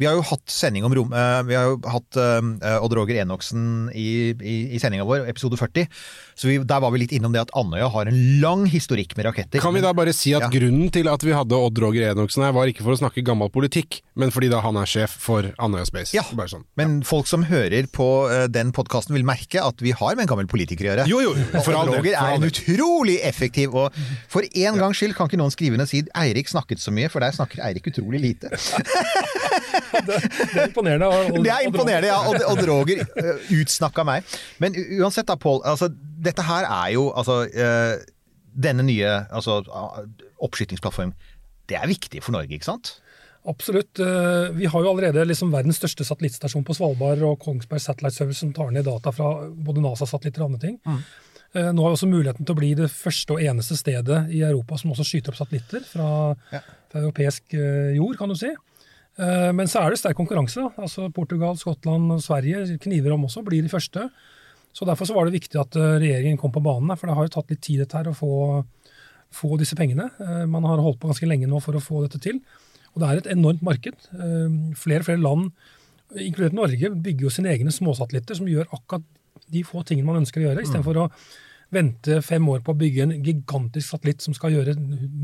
[0.00, 1.12] vi har jo hatt sending om rom...
[1.16, 3.64] eh, vi har jo hatt eh, Odd Roger Enoksen
[3.96, 5.88] i, i, i sendinga vår, episode 40.
[6.36, 9.30] Så vi, der var vi litt innom det at Andøya har en lang historikk med
[9.30, 9.62] raketter.
[9.62, 10.50] kan vi da bare si at Ja.
[10.52, 13.48] grunnen til at vi hadde Odd Roger Enoksen her, var ikke for å snakke gammel
[13.52, 16.12] politikk, men fordi da han er sjef for Andøya Space.
[16.16, 16.64] Ja, sånn.
[16.76, 20.32] men folk som hører på eh, den podkasten vil merke at vi har med en
[20.34, 21.06] gammel politiker å gjøre.
[21.08, 23.94] Jo, jo, for all del, Roger er en utrolig effektiv, og
[24.28, 27.08] for en gangs skyld kan ikke noen skrive inn og si Eirik snakket så mye,
[27.12, 28.50] for der snakker Eirik utrolig lite.
[29.92, 31.06] Det er imponerende.
[31.06, 32.18] og- og- Det er imponerende, ja.
[32.28, 34.24] Og, og Roger uh, utsnakka meg.
[34.58, 35.60] Men uansett da, Pål.
[35.64, 35.88] Altså,
[36.24, 38.02] dette her er jo altså uh,
[38.62, 39.60] denne nye altså,
[40.42, 41.14] oppskytingsplattformen,
[41.68, 42.96] det er viktig for Norge, ikke sant?
[43.48, 43.98] Absolutt.
[43.98, 48.38] Eh, Vi har jo allerede liksom verdens største satellittstasjon på Svalbard og Kongsberg Satellite Service
[48.38, 50.76] som tar ned data fra både NASA-satellitter og andre ting.
[50.86, 51.00] Eh,
[51.52, 54.78] Nå har vi også muligheten til å bli det første og eneste stedet i Europa
[54.80, 56.06] som også skyter opp satellitter fra,
[56.48, 58.48] fra europeisk eh, jord, kan du si.
[59.20, 60.64] Eh, Men så er det sterk konkurranse.
[60.80, 64.06] Altså Portugal, Skottland og Sverige kniver om også, blir de første.
[64.72, 67.28] Så Derfor så var det viktig at eh, regjeringen kom på banen, for det har
[67.28, 68.32] jo tatt litt tid dette her å få,
[69.36, 70.08] få disse pengene.
[70.24, 72.40] Eh, Man har holdt på ganske lenge nå for å få dette til.
[72.94, 74.08] Og det er et enormt marked.
[74.16, 75.52] Eh, Flere og flere land,
[76.16, 79.04] inkludert Norge, bygger jo sine egne småsatellitter som gjør akkurat
[79.50, 81.08] de få tingene man ønsker å gjøre, istedenfor å
[81.72, 84.74] vente fem år på å bygge en gigantisk satellitt som skal gjøre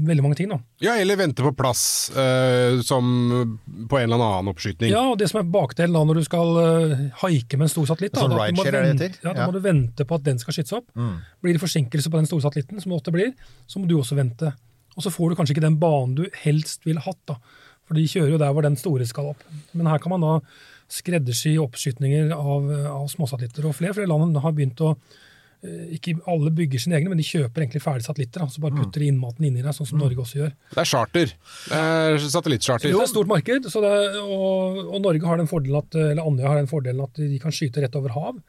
[0.09, 0.48] veldig mange ting.
[0.48, 0.57] Da.
[0.81, 4.88] Ja, eller vente på plass, eh, som på en eller annen oppskyting.
[4.88, 7.85] Ja, og det som er bakdelen da når du skal eh, haike med en stor
[7.90, 9.46] satellitt, da, Sånn da, det vente- Ja, da Ja.
[9.46, 10.87] må du vente på at den skal skytes opp.
[10.96, 11.20] Mm.
[11.44, 13.35] Blir det forsinkelse på den store satellitten, som det ofte blir,
[13.68, 14.54] så må du også vente.
[14.96, 17.37] Og så får du kanskje ikke den banen du helst ville hatt, da.
[17.85, 19.44] For de kjører jo der hvor den store skal opp.
[19.74, 20.40] Men her kan man da
[20.88, 23.66] skreddersy oppskytninger av, av småsatellitter.
[23.68, 27.27] Og flere flere land har begynt å eh, ikke alle bygger sine egne, men de
[27.29, 28.44] kjøper egentlig ferdige satellitter.
[28.44, 30.55] Da, så bare putter de innmaten inni der, sånn som Norge også gjør.
[30.74, 31.35] Det er charter.
[31.68, 32.92] Det er satellittstarter.
[32.92, 36.24] Det er et stort marked, så det, og, og Norge har den fordelen at, eller
[36.24, 38.40] Andøya har den fordelen at de kan skyte rett over hav.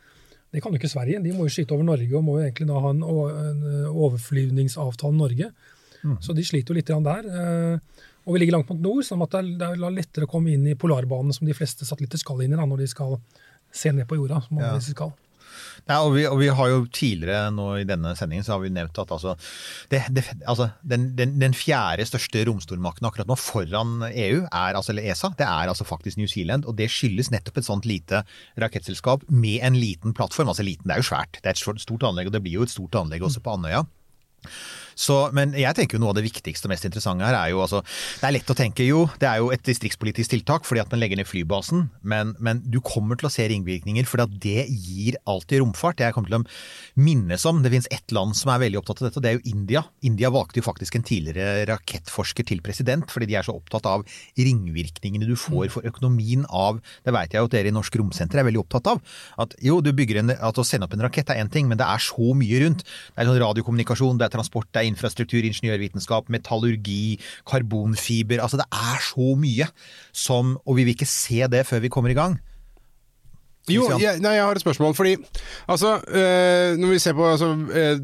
[0.50, 1.20] Det kan jo ikke Sverige.
[1.22, 5.14] De må jo skyte over Norge og må jo egentlig da ha en, en overflyvningsavtale
[5.14, 5.52] med Norge.
[6.24, 7.28] Så de sliter jo litt der.
[7.28, 10.54] Eh, Og vi ligger langt mot nord, sånn at det er, er lettere å komme
[10.54, 13.18] inn i polarbanen som de fleste satellitter skal inn i da, når de skal
[13.74, 14.44] se ned på jorda.
[14.46, 14.76] som Ja.
[14.78, 15.16] de skal.
[15.90, 18.70] Nei, og, vi, og vi har jo tidligere nå i denne sendingen så har vi
[18.70, 19.34] nevnt at altså,
[19.90, 24.94] det, det, altså den, den, den fjerde største romstormakten akkurat nå foran EU, er, altså,
[24.94, 26.68] eller ESA, det er altså faktisk New Zealand.
[26.70, 28.22] Og det skyldes nettopp et sånt lite
[28.62, 30.52] rakettselskap med en liten plattform.
[30.54, 31.42] Altså liten, det er jo svært.
[31.42, 33.58] Det er et stort- stort anlegg, og det blir jo et stort anlegg også på
[33.58, 33.82] Andøya.
[35.00, 37.62] Så, men jeg tenker jo noe av det viktigste og mest interessante her er jo
[37.64, 40.92] altså Det er lett å tenke jo, det er jo et distriktspolitisk tiltak fordi at
[40.92, 44.66] man legger ned flybasen, men, men du kommer til å se ringvirkninger fordi at det
[44.68, 46.04] gir alltid romfart.
[46.04, 46.44] Jeg kommer til å
[47.00, 49.38] minnes om Det finnes ett land som er veldig opptatt av dette, og det er
[49.38, 49.84] jo India.
[50.06, 54.04] India valgte jo faktisk en tidligere rakettforsker til president fordi de er så opptatt av
[54.38, 58.42] ringvirkningene du får for økonomien av Det vet jeg jo at dere i Norsk Romsenter
[58.42, 59.02] er veldig opptatt av.
[59.40, 61.80] At jo, du bygger en, at å sende opp en rakett er én ting, men
[61.80, 62.84] det er så mye rundt.
[62.84, 68.44] Det er sånn radiokommunikasjon, det er transport, det er infrastruktur, ingeniørvitenskap, metallurgi, karbonfiber.
[68.44, 69.70] Altså det er så mye
[70.14, 72.40] som Og vi vil ikke se det før vi kommer i gang.
[73.70, 74.94] Jo, jeg, nei, jeg har et spørsmål.
[74.98, 75.16] Fordi
[75.70, 78.00] altså, øh, når vi ser på altså, øh,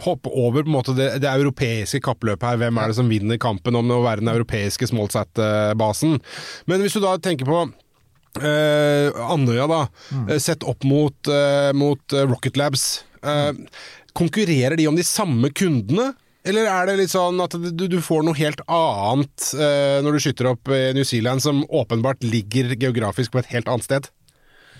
[0.00, 2.56] Hoppe over på en måte det, det europeiske kappløpet her.
[2.56, 6.20] Hvem er det som vinner kampen om å være den europeiske Smallsat-basen?
[6.70, 7.62] Men hvis du da tenker på
[8.40, 9.82] øh, Andøya, da.
[10.14, 10.32] Mm.
[10.40, 11.32] Sett opp mot,
[11.76, 13.04] mot Rocket Labs.
[13.24, 13.54] øh,
[14.16, 16.12] konkurrerer de om de samme kundene?
[16.48, 20.22] Eller er det litt sånn at du, du får noe helt annet uh, når du
[20.24, 24.08] skyter opp øh, New Zealand, som åpenbart ligger geografisk på et helt annet sted?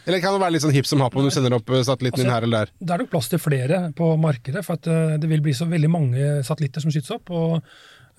[0.09, 2.25] Eller kan det være litt sånn hipp som happ om du sender opp satellitten satellitten
[2.25, 2.73] din her eller der?
[2.81, 5.69] Det er nok plass til flere på markedet, for at uh, det vil bli så
[5.69, 7.29] veldig mange satellitter som skytes opp.
[7.29, 7.59] og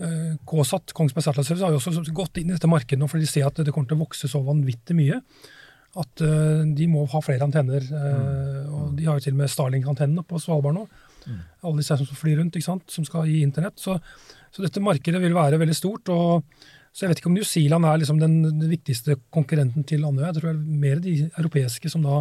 [0.02, 3.26] eh, KSAT, Kongsberg Satellite Service, har jo også gått inn i dette markedet nå, fordi
[3.26, 5.20] de ser at det kommer til å vokse så vanvittig mye.
[6.00, 7.84] At uh, de må ha flere antenner.
[7.84, 10.86] eh, og De har jo til og med Starlink-antennene på Svalbard nå.
[11.62, 12.86] Alle disse som flyr rundt, ikke sant?
[12.90, 13.76] som skal gi internett.
[13.78, 13.98] Så,
[14.52, 16.10] så dette markedet vil være veldig stort.
[16.10, 16.48] og
[16.92, 20.32] så jeg vet ikke om New Zealand er liksom den, den viktigste konkurrenten til Andøya.
[20.32, 22.18] Jeg tror det er mer de europeiske som da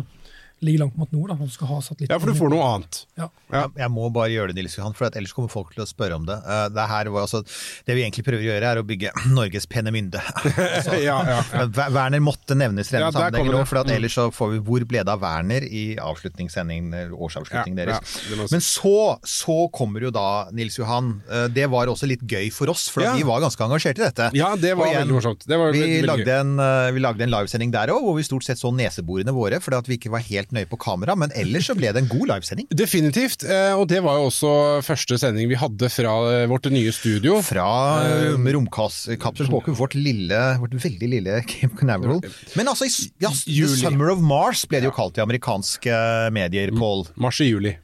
[0.63, 2.11] ligger langt mot nord, da, skal ha satellitt.
[2.13, 2.99] Ja, for du får noe annet.
[3.19, 3.29] Ja.
[3.51, 5.89] Jeg, jeg må bare gjøre det, Nils Johan, for at ellers kommer folk til å
[5.89, 6.37] spørre om det.
[6.45, 7.41] Eh, det, her var altså,
[7.87, 10.21] det vi egentlig prøver å gjøre, er å bygge Norges Penemynde.
[10.21, 11.67] altså, Ja, ja, ja.
[11.91, 13.97] Werner måtte nevnes i denne Ja, sammenhengen kommer for at Mm.
[13.97, 18.15] ellers så får vi Hvor ble det av Werner i avslutningssendingen, årsavslutningen Ja, deres?
[18.31, 18.47] ja.
[18.53, 18.93] Men så,
[19.27, 23.03] så kommer jo da, Nils Johan, eh, det var også litt gøy for oss, for
[23.05, 23.15] Ja.
[23.17, 24.31] vi var ganske engasjert i dette.
[24.37, 25.47] Ja, det var igjen, veldig morsomt.
[25.49, 28.23] Det var vi, veldig, lagde en, eh, vi lagde en livesending der òg, hvor vi
[28.27, 31.17] stort sett så neseborene våre, fordi at vi ikke var helt nøye på kamera.
[31.19, 32.69] Men ellers så ble det en god livesending.
[32.77, 34.53] Definitivt, eh, og det var jo også
[34.87, 37.41] første sending vi hadde fra eh, vårt nye studio.
[37.45, 37.67] Fra
[38.05, 39.19] uh, romkapsel
[39.51, 42.23] Håkon, vårt lille, vårt veldig lille Cape Canaveral.
[42.59, 43.79] Men altså, i ja, The Juli.
[43.83, 46.01] Summer of Mars ble det jo kalt i amerikanske
[46.35, 47.07] medier, Paul.
[47.21, 47.77] Mars i juli.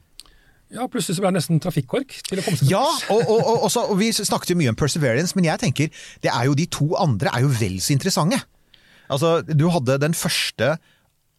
[0.73, 3.37] Ja, plutselig så ble det nesten trafikkork til å komme seg til Ja, og, og,
[3.39, 6.57] og, også, og vi snakket jo mye om Perseverance, men jeg tenker det er jo
[6.59, 8.41] de to andre er jo vel så interessante.
[9.07, 10.75] Altså, du hadde den første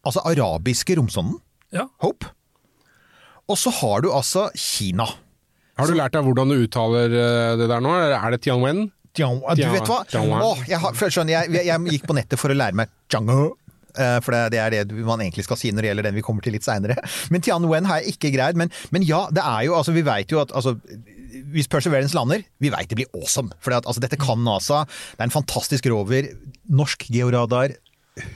[0.08, 1.38] altså arabiske romsonden,
[1.74, 1.84] Ja.
[2.00, 2.30] Hope.
[3.48, 5.06] Og så har du altså Kina.
[5.78, 7.92] Har du lært deg hvordan du uttaler eh, det der nå?
[7.94, 8.88] eller Er det Tianwen?
[9.16, 10.02] Tian- Du vet hva?
[10.04, 13.50] Åh, jeg, har, skjønner, jeg, jeg, gikk på nettet for å lære meg Tianhe.
[13.98, 16.24] eh, for det, det er det man egentlig skal si når det gjelder den vi
[16.26, 16.98] kommer til litt seinere.
[17.32, 18.58] Men Tianwen har jeg ikke greid.
[18.60, 20.76] Men, men ja, det er jo altså Vi veit jo at altså,
[21.54, 23.52] hvis Perseverance lander, vi veit det blir awesome.
[23.64, 24.84] For altså, dette kan NASA.
[25.16, 26.28] Det er en fantastisk rover.
[26.68, 27.74] Norsk georadar.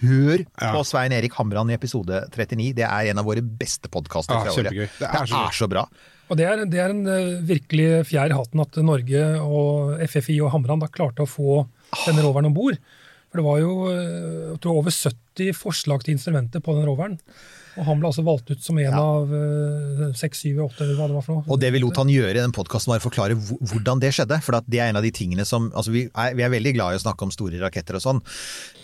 [0.02, 0.72] Hør Ja.
[0.74, 2.72] på Svein Erik Hamran i episode 39.
[2.78, 4.70] Det er en av våre beste podkaster Ja, fra året.
[4.72, 5.86] Det Det er så er så bra.
[6.30, 10.40] Og det er, det er en eh, virkelig fjær i hatten at Norge og FFI
[10.40, 11.66] og Hamran da klarte å få
[12.06, 12.78] denne roveren om bord.
[13.32, 17.16] For det var jo eh, tror over 70 forslag til instrumenter på den roveren.
[17.80, 21.16] Og han ble altså valgt ut som en av eh, seks, syv, åtte, hva det
[21.16, 21.46] var for noe.
[21.48, 24.36] Og det vi lot han gjøre i den podkasten var å forklare hvordan det skjedde.
[24.44, 26.92] For det er en av de tingene som altså vi, er, vi er veldig glad
[26.92, 28.20] i å snakke om store raketter og sånn,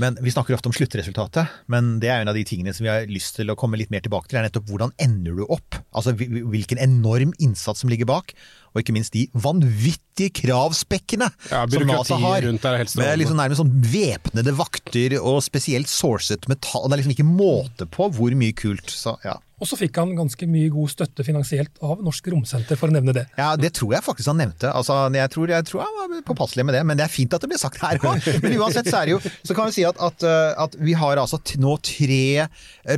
[0.00, 1.60] men vi snakker ofte om sluttresultatet.
[1.68, 3.92] Men det er en av de tingene som vi har lyst til å komme litt
[3.92, 5.76] mer tilbake til, er nettopp hvordan ender du opp?
[5.92, 8.32] Altså hvilken enorm innsats som ligger bak.
[8.74, 12.42] Og ikke minst de vanvittige kravspekkene Ja, som NASA har.
[12.46, 16.88] rundt der er Med liksom nærmest sånn væpnede vakter og spesielt sourcet metall.
[16.88, 18.90] Det er liksom ikke måte på hvor mye kult.
[18.90, 19.38] Så ja.
[19.58, 23.14] Og så fikk han ganske mye god støtte finansielt av Norsk Romsenter, for å nevne
[23.16, 23.24] det.
[23.38, 24.70] Ja, det tror jeg faktisk han nevnte.
[24.70, 27.42] Altså, jeg, tror, jeg tror han var påpasselig med det, men det er fint at
[27.42, 28.22] det blir sagt her òg.
[28.44, 30.94] Men uansett så er det jo Så kan vi si at, at, uh, at vi
[30.98, 32.46] har altså nå tre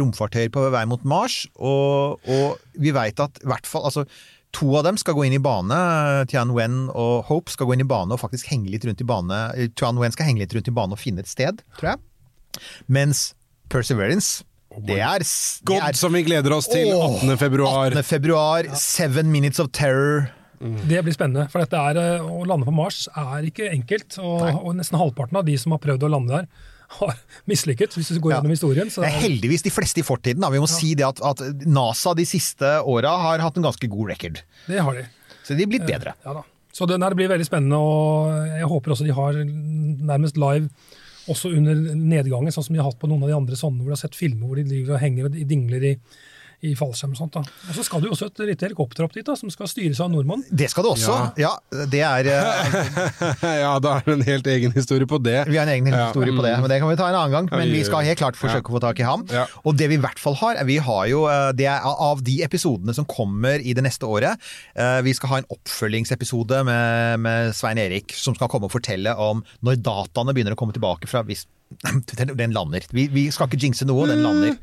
[0.01, 4.05] romfartøyer på vei mot Mars, og, og vi veit at i hvert fall altså,
[4.59, 5.77] To av dem skal gå inn i bane.
[6.31, 9.41] Tianwen og Hope skal gå inn i bane og faktisk henge litt rundt i bane.
[9.55, 12.65] Tian Tianwen skal henge litt rundt i bane og finne et sted, tror jeg.
[12.91, 13.31] Mens
[13.71, 14.43] Perseverance,
[14.87, 15.23] det er,
[15.67, 17.37] God, det er som vi gleder oss til Åh, 18.
[17.39, 17.95] februar.
[17.95, 18.07] 18.
[18.07, 20.29] februar, Seven Minutes of Terror.
[20.61, 21.47] Det blir spennende.
[21.51, 24.19] For dette er, eh, å lande på Mars er ikke enkelt.
[24.21, 27.15] Og, og nesten halvparten av de som har prøvd å lande der, har
[27.49, 28.37] mislykket, hvis du går Ja.
[28.41, 28.91] gjennom historien.
[28.91, 30.41] Så Det heldigvis de fleste i fortiden.
[30.43, 30.51] Da.
[30.51, 34.09] Vi må si det at, at NASA de siste åra har hatt en ganske god
[34.11, 34.41] record.
[34.67, 35.07] det har de.
[35.45, 36.15] Så de er blitt bedre.
[36.25, 36.43] Ja da.
[36.73, 40.69] Så det det blir veldig spennende, og jeg håper også de har nærmest live
[41.29, 43.91] også under nedgangen, sånn som de har hatt på noen av de andre sånne, hvor
[43.93, 45.93] de har sett filmer hvor de driver og henger og dingler i,
[46.67, 47.33] i fallskjerm og sånt.
[47.39, 47.41] da.
[47.71, 50.01] Og så skal det jo også et lite helikopter opp dit, da, som skal styres
[50.01, 50.43] av en nordmann.
[50.51, 51.15] Det skal det også.
[51.41, 51.55] Ja,
[51.89, 52.75] det er eh,
[53.65, 55.39] ja, da er det en helt egen historie på det.
[55.49, 56.07] Vi har en egen Ja.
[56.11, 57.49] historie på det, men det kan vi ta en annen gang.
[57.53, 59.25] Men vi skal helt klart forsøke å få tak i ham.
[59.33, 59.47] Ja.
[59.65, 62.21] Og det vi i hvert fall har, er vi har jo eh, det er av
[62.27, 64.37] de episodene som kommer i det neste året.
[64.77, 69.17] eh, Vi skal ha en oppfølgingsepisode med, med Svein Erik, som skal komme og fortelle
[69.17, 71.47] om når dataene begynner å komme tilbake fra hvis
[72.41, 72.85] den lander.
[72.95, 74.57] Vi, vi skal ikke jinxe noe, den lander.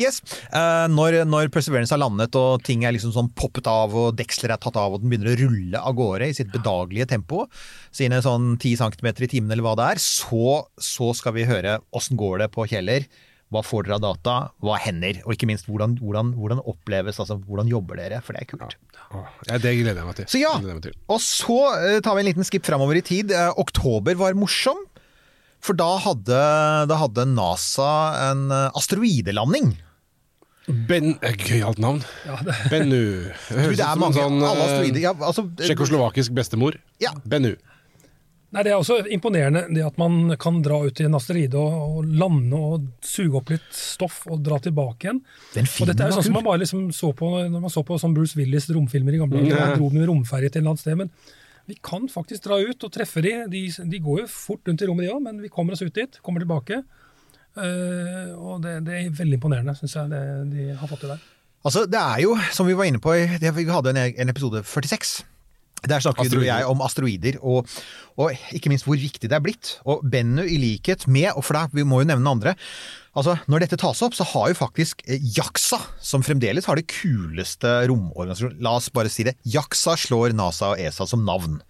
[0.00, 0.22] Yes.
[0.48, 4.54] eh, når, når Perseverance har landet og ting er liksom sånn poppet av og deksler
[4.54, 7.44] er tatt av og den begynner å rulle av gårde i sitt bedagelige tempo,
[7.94, 11.78] sine sånn 10 cm i timen eller hva det er, så, så skal vi høre
[11.96, 13.06] åssen går det på Kjeller.
[13.54, 14.32] Hva får dere av data?
[14.64, 15.20] Hva hender?
[15.22, 18.18] Og ikke minst, hvordan, hvordan, hvordan oppleves, altså hvordan jobber dere?
[18.26, 18.74] For det er kult.
[19.46, 20.26] Ja, det gleder jeg meg til.
[20.32, 23.30] Så ja, og så eh, tar vi en liten skip framover i tid.
[23.30, 24.82] Eh, oktober var morsom,
[25.66, 26.40] for da hadde,
[26.90, 27.90] da hadde NASA
[28.30, 29.74] en eh, asteroidelanding.
[30.66, 32.02] Ben eh, Gøyalt navn.
[32.26, 33.30] Ja, det, Bennu.
[33.52, 36.78] Høres det ut er som en mange, sånn alle asteroider eh, ja, altså, tsjekkoslovakisk bestemor.
[37.02, 37.14] Ja.
[37.26, 37.54] Bennu.
[38.54, 41.98] nei, det er også imponerende det at man kan dra ut i en asteroide og,
[41.98, 45.22] og lande og suge opp litt stoff og dra tilbake igjen.
[45.54, 47.84] Den Og dette er jo sånn som man bare liksom så på når man så
[47.86, 49.58] på sånn Bruce Willis romfilmer i gamle dager.
[49.58, 49.66] Ja.
[49.70, 51.02] Man dro med en romferje til et eller annet sted.
[51.02, 51.12] Men
[51.66, 53.32] vi kan faktisk dra ut og treffe de.
[53.50, 55.94] De, de går jo fort rundt i rommet, de òg, men vi kommer oss ut
[55.94, 56.82] dit, kommer tilbake.
[57.56, 61.24] Uh, og det, det er veldig imponerende, syns jeg, det de har fått til der.
[61.66, 65.24] Altså, det er jo, som vi var inne på, vi hadde en, en episode 46.
[65.90, 67.68] Der snakker du og jeg om asteroider, og,
[68.20, 69.76] og ikke minst hvor viktig det er blitt.
[69.88, 72.56] Og Bennu i likhet med, og for da, vi må jo nevne andre,
[73.16, 76.88] altså når dette tas opp, så har jo faktisk JAKSA, JAXA, som fremdeles har det
[76.90, 81.60] kuleste romorganisasjonen, la oss bare si det, JAXA slår NASA og ESA som navn.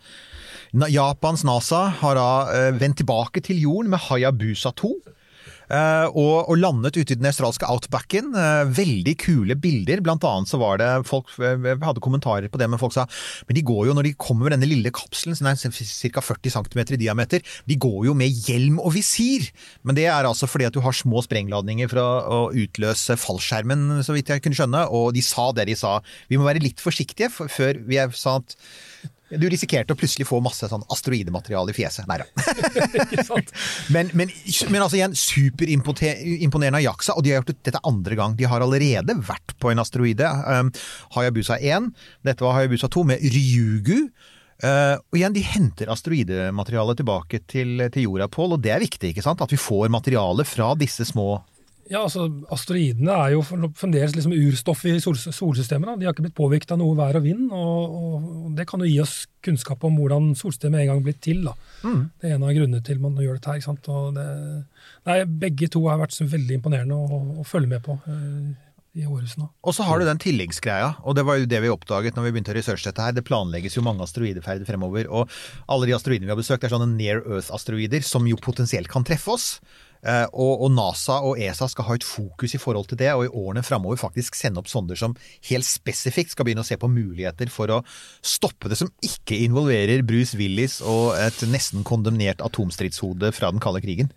[0.91, 4.93] Japans NASA har da eh, vendt tilbake til jorden med Hayabusa 2.
[5.67, 8.31] Eh, og, og landet ute i den australske outbacken.
[8.39, 10.03] Eh, veldig kule bilder.
[10.05, 13.07] Blant annet så var det folk eh, hadde kommentarer på det, men folk sa
[13.47, 16.23] men de går jo når de kommer med denne lille kapselen, som er ca.
[16.23, 19.49] 40 cm i diameter, de går jo med hjelm og visir.
[19.87, 24.15] Men det er altså fordi at du har små sprengladninger for å, utløse fallskjermen, så
[24.15, 24.87] vidt jeg kunne skjønne.
[24.95, 25.99] Og de sa det de sa.
[26.31, 28.57] Vi må være litt forsiktige for, før vi er sånn at
[29.31, 32.07] du risikerte å plutselig få masse sånn asteroidemateriale i fjeset.
[32.07, 32.27] Nei da.
[33.95, 34.31] Men, men,
[34.71, 38.37] men altså igjen, superimponerende av Jaksa, og de har gjort det, dette andre gang.
[38.39, 40.31] De har allerede vært på en asteroide.
[40.47, 40.71] Um,
[41.17, 41.91] Hayabusa 1,
[42.27, 44.09] dette var Hayabusa 2 med Ryugu.
[44.65, 49.13] Uh, og igjen, De henter asteroidematerialet tilbake til, til jorda, Pål, og det er viktig.
[49.13, 49.43] ikke sant?
[49.45, 51.41] At vi får materiale fra disse små
[51.87, 55.87] Ja, altså Asteroidene er jo fremdeles liksom urstoff i sol solsystemet.
[55.87, 55.95] Da.
[56.01, 57.47] De har ikke blitt påvirket av noe vær og vind.
[57.55, 59.17] Og, og, Det kan jo gi oss
[59.47, 61.45] kunnskap om hvordan solsystemet en gang blitt til.
[61.47, 61.55] Da.
[61.87, 62.05] Mm.
[62.19, 63.61] Det er en av grunnene til man gjør dette her.
[63.61, 63.91] ikke sant?
[63.95, 64.29] Og det,
[65.07, 68.01] nei, begge to har vært så veldig imponerende å, å følge med på.
[68.97, 69.47] Nå.
[69.61, 72.31] Og så har du den tilleggsgreia, og det var jo det vi oppdaget når vi
[72.33, 73.13] begynte å researche dette her.
[73.13, 75.29] Det planlegges jo mange asteroideferder fremover, og
[75.69, 79.35] alle de asteroidene vi har besøkt er sånne near earth-asteroider som jo potensielt kan treffe
[79.35, 79.51] oss.
[80.07, 83.27] Eh, og, og, NASA og ESA skal ha et fokus i forhold til det, og
[83.27, 85.17] i årene framover faktisk sende opp sonder som
[85.49, 87.81] helt spesifikt skal begynne å se på muligheter for å
[88.25, 93.83] stoppe det som ikke involverer Bruce Willis og et nesten kondemnert atomstridshode fra den kalde
[93.83, 94.13] krigen.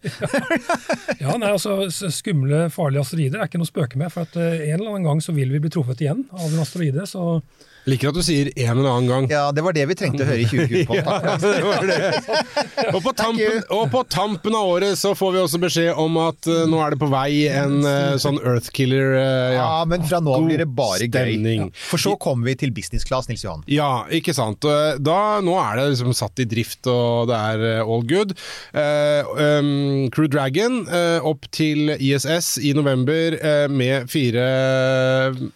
[1.23, 4.13] ja, nei, altså Skumle, farlige asteroider er ikke noe å spøke med.
[4.13, 6.61] For at eh, en eller annen gang så vil vi bli truffet igjen av en
[6.61, 7.09] asteroide.
[7.09, 7.39] så
[7.87, 9.27] Liker at du sier en eller annen gang.
[9.31, 10.95] Ja, det var det vi trengte å høre i 2020.
[10.99, 11.99] ja, det var det.
[12.95, 16.49] Og på, tampen, og på, tampen, av året så får vi også beskjed om at
[16.49, 19.15] uh, nå er det på vei en uh, sånn Earthkiller.
[19.15, 19.21] Uh,
[19.55, 19.59] ja.
[19.59, 21.69] ja, men fra nå blir det bare stemning.
[21.69, 21.83] gøy.
[21.91, 23.63] For så kommer vi til business class, Nils Johan.
[23.71, 24.63] Ja, ikke sant.
[24.63, 28.35] Da, nå er det liksom satt i drift, og det er all good.
[28.73, 30.81] Um, Crew Dragon
[31.25, 33.37] opp til ISS i november
[33.71, 34.45] med fire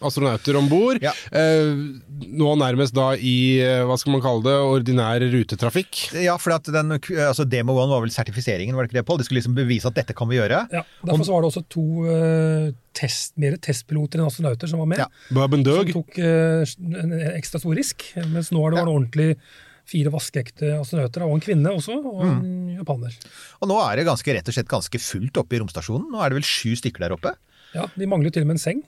[0.04, 1.02] astronauter om bord.
[1.04, 1.14] Ja
[2.14, 6.00] nå nærmest da i eh, hva skal man kalle det, ordinær rutetrafikk?
[6.22, 9.20] Ja, for at den, altså Demo One var vel sertifiseringen, var det ikke det, Pål?
[9.20, 10.64] De skulle liksom bevise at dette kan vi gjøre.
[10.72, 14.90] Ja, Derfor så var det også to uh, test, mer testpiloter enn astronauter som var
[14.90, 15.02] med.
[15.02, 15.08] Ja.
[15.30, 18.06] Som tok uh, en ekstra stor risk.
[18.32, 18.88] Mens nå er det ja.
[18.88, 19.30] ordentlig
[19.88, 22.68] fire vaskeekte astronauter, og en kvinne også, og en mm.
[22.78, 23.16] japaner.
[23.60, 26.08] Og nå er det ganske, rett og slett ganske fullt oppe i romstasjonen.
[26.12, 27.34] Nå er det vel sju stykker der oppe?
[27.74, 28.80] Ja, de mangler til og med en seng.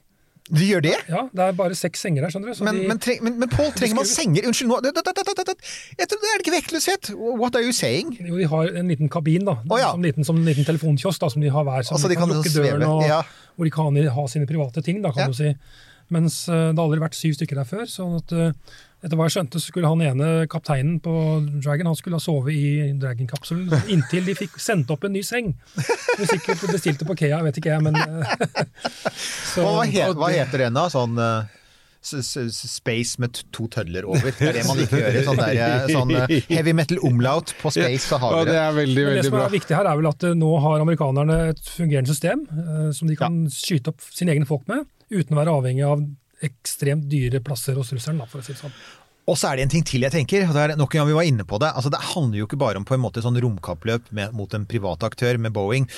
[0.46, 0.94] De gjør det?
[1.10, 2.30] Ja, det er bare seks senger her.
[2.30, 2.64] skjønner du.
[2.64, 4.46] Men, de, men, treng, men, men, Pål, trenger man senger?
[4.46, 5.24] Unnskyld, nå, det, det, det,
[5.98, 7.10] det, er ikke vektløshet?
[7.16, 8.14] What are you saying?
[8.20, 9.56] Jo, De har en liten kabin, da.
[9.66, 9.90] Oh, ja.
[9.90, 11.82] som, liten, som en liten telefonkiosk da, som de har hver.
[11.88, 13.20] Som altså, de kan, kan lukke døren, og, ja.
[13.56, 15.02] hvor de kan ha sine private ting.
[15.02, 15.34] da, kan ja.
[15.34, 15.50] du si.
[16.14, 17.88] Mens uh, det har aldri vært syv stykker der før.
[17.90, 21.12] sånn at uh, etter hva jeg skjønte, så skulle han ene kapteinen på
[21.60, 25.52] Dragon han skulle ha sovet i Dragon-kapselen inntil de fikk sendt opp en ny seng.
[25.76, 27.98] De sikkert bestilte på Kea, vet ikke jeg, men
[29.52, 30.88] så, hva, heter, hva, heter den da?
[30.90, 31.20] Sånn
[32.06, 34.30] Space med to tødler over.
[34.30, 35.18] Det er det man ikke gjør.
[35.26, 38.54] Sånn, der, eh, sånn uh, heavy metal omlaut på Space, så har vi det.
[38.56, 41.40] Ja, det, veldig, veldig det som er viktig her, er vel at nå har amerikanerne
[41.54, 43.56] et fungerende system uh, som de kan ja.
[43.56, 46.06] skyte opp sine egne folk med, uten å være avhengig av
[46.46, 48.78] ekstremt dyre plasser hos russeren, for å si det sånn.
[49.26, 51.08] Og så er det en ting til jeg tenker, og det er nok en gang
[51.08, 51.72] vi var inne på det.
[51.74, 54.66] altså Det handler jo ikke bare om på en måte sånn romkappløp med, mot en
[54.70, 55.88] privat aktør med Boeing.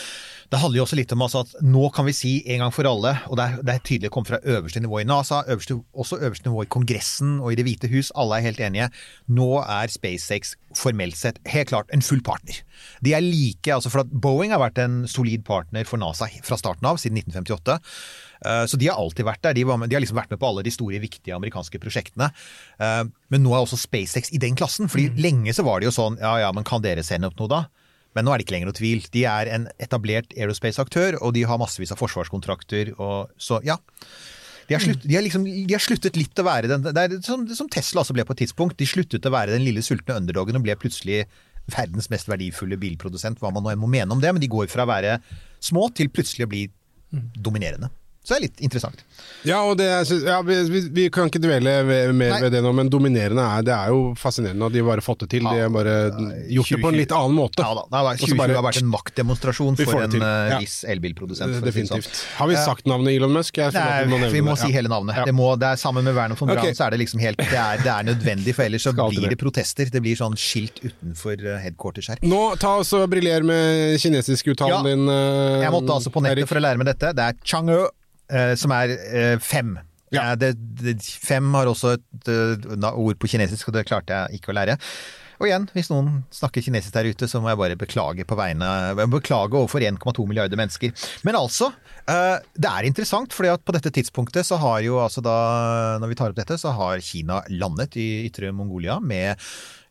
[0.49, 2.89] Det handler jo også litt om altså at nå kan vi si en gang for
[2.89, 6.21] alle, og det er, det er tydelig kommet fra øverste nivå i NASA, øverste, også
[6.23, 8.89] øverste nivå i Kongressen og i Det hvite hus, alle er helt enige.
[9.29, 12.63] Nå er SpaceX formelt sett helt klart en full partner.
[13.05, 16.57] De er like, altså for at Boeing har vært en solid partner for NASA fra
[16.61, 17.79] starten av, siden 1958.
[18.47, 19.57] Eh, så de har alltid vært der.
[19.59, 22.31] De, med, de, har liksom vært med på alle de store, viktige amerikanske prosjektene.
[22.81, 24.89] Eh, men nå er også SpaceX i den klassen.
[24.89, 25.21] fordi mm.
[25.25, 27.63] lenge så var det jo sånn ja ja, men kan dere sende opp noe da?
[28.19, 29.05] Men nå er det ikke lenger noe tvil.
[29.15, 32.91] De er en etablert aerospace-aktør, og de har massevis av forsvarskontrakter.
[32.99, 33.79] Og, så ja.
[34.69, 37.15] De har, slutt, de, har liksom, de har, sluttet litt å være den Det er
[37.25, 38.77] som, som Tesla også ble på et tidspunkt.
[38.81, 41.23] De sluttet å være den lille sultne underdogen og ble plutselig
[41.73, 44.35] verdens mest verdifulle bilprodusent, hva man nå må mene om det.
[44.35, 45.19] Men de går fra å være
[45.65, 47.25] små til plutselig å bli mm.
[47.39, 47.93] dominerende.
[48.29, 49.05] Så det er litt interessant.
[49.47, 49.87] Ja, og det,
[50.27, 52.41] ja, vi, vi, kan ikke dvele mer Nei.
[52.43, 55.29] ved det nå, men dominerende er det er jo fascinerende at de bare fått det
[55.33, 55.47] til.
[55.47, 55.95] Ja, de har bare
[56.51, 57.65] gjort 20, det på en litt annen måte.
[57.65, 60.59] Ja da, det har 2020 har vært en maktdemonstrasjon for en ja.
[60.61, 61.57] viss elbilprodusent.
[61.65, 62.11] Definitivt.
[62.11, 62.27] Sånn.
[62.43, 63.63] Har vi sagt navnet Elon Musk?
[63.79, 65.23] Nei, vi må si hele navnet.
[65.25, 66.77] Det, må, det, er Sammen med Werner von Braun okay.
[66.77, 69.39] så er det liksom helt det er, det er nødvendig, for ellers så blir det
[69.41, 69.89] protester.
[69.95, 72.21] Det blir sånn skilt utenfor eh, headquarters her.
[72.29, 75.07] Nå, ta oss og Briller med kinesisk uttalen din.
[75.09, 76.51] Uh, jeg måtte altså på nettet Erik.
[76.51, 77.15] for å lære meg dette.
[77.17, 77.95] Det er Chang'e Eh,
[78.59, 79.77] som er eh, fem.
[80.15, 80.33] Ja.
[80.41, 84.59] Det, det, fem har også et ord på kinesisk, og det klarte jeg ikke å
[84.61, 84.79] lære.
[85.39, 88.69] Og igjen, hvis noen snakker kinesisk der ute, så må jeg bare beklage på vegne
[89.13, 90.91] Beklage overfor 1,2 milliarder mennesker.
[91.29, 91.71] Men altså,
[92.09, 95.37] det er interessant, fordi at på dette tidspunktet så har jo altså da
[96.03, 99.39] Når vi tar opp dette, så har Kina landet i ytre Mongolia med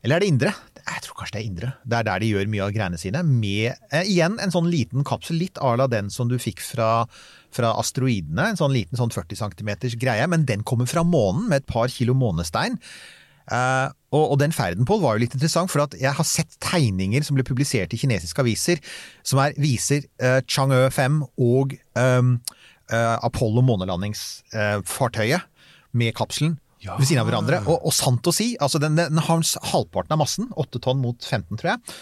[0.03, 0.53] Eller er det indre?
[0.87, 1.71] Jeg tror kanskje det er indre.
[1.83, 3.23] Det er der de gjør mye av greiene sine.
[3.27, 7.07] Med igjen en sånn liten kapsel, litt à la den som du fikk fra
[7.55, 8.51] fra asteroidene.
[8.51, 11.91] En sånn liten sånn 40 cm greie, men den kommer fra månen med et par
[11.91, 12.79] kilo månestein.
[13.47, 16.57] Uh, og, og, den ferden Paul, var jo litt interessant, for at jeg har sett
[16.63, 18.81] tegninger som ble publisert i kinesiske aviser,
[19.23, 22.33] som er, viser uh, Chang'e 5 og um,
[22.91, 25.47] uh, Apollo månelandingsfartøyet
[25.97, 26.97] med kapselen ja.
[26.99, 27.61] ved siden av hverandre.
[27.65, 31.17] Og, og, sant å si, altså den, den har halvparten av massen, 8 tonn mot
[31.23, 31.97] 15, tror jeg.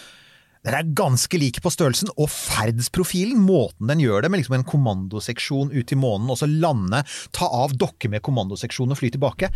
[0.66, 4.68] Den er ganske lik på størrelsen, og ferdsprofilen, måten den gjør det, med liksom en
[4.68, 7.04] kommandoseksjon ut i månen, og så lande,
[7.36, 9.52] ta av, dokke med kommandoseksjonen og fly tilbake.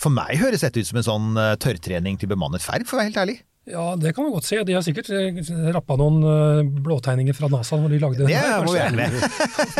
[0.00, 3.02] For meg høres dette ut som en sånn eh, tørrtrening til bemannet ferd, for å
[3.02, 3.36] være helt ærlig.
[3.66, 4.60] Ja, det kan man godt se.
[4.62, 5.40] De har sikkert eh,
[5.74, 8.30] rappa noen eh, blåtegninger fra NASA når de lagde den.
[8.30, 9.08] Det her, må gjerne.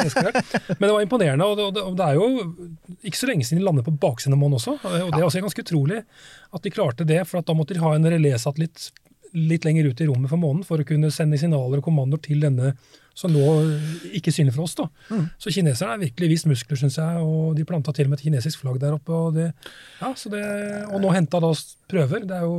[0.81, 3.95] Men det var imponerende, og det, er jo ikke så lenge siden de landet på
[4.03, 4.75] baksiden av månen også.
[4.83, 7.85] Og det er også ganske utrolig at de klarte det, for at da måtte de
[7.85, 8.91] ha en relésatellitt
[9.35, 12.45] litt lenger ut i rommet for månen for å kunne sende signaler og kommandoer til
[12.45, 12.75] denne
[13.17, 13.43] som nå
[14.19, 14.75] ikke synlig for oss.
[14.77, 14.87] da.
[15.41, 18.27] Så kineserne har virkelig vist muskler, syns jeg, og de planta til og med et
[18.27, 19.13] kinesisk flagg der oppe.
[19.17, 19.47] Og, det,
[20.03, 20.43] ja, så det,
[20.91, 21.53] og nå henta da
[21.89, 22.27] prøver.
[22.29, 22.59] Det er jo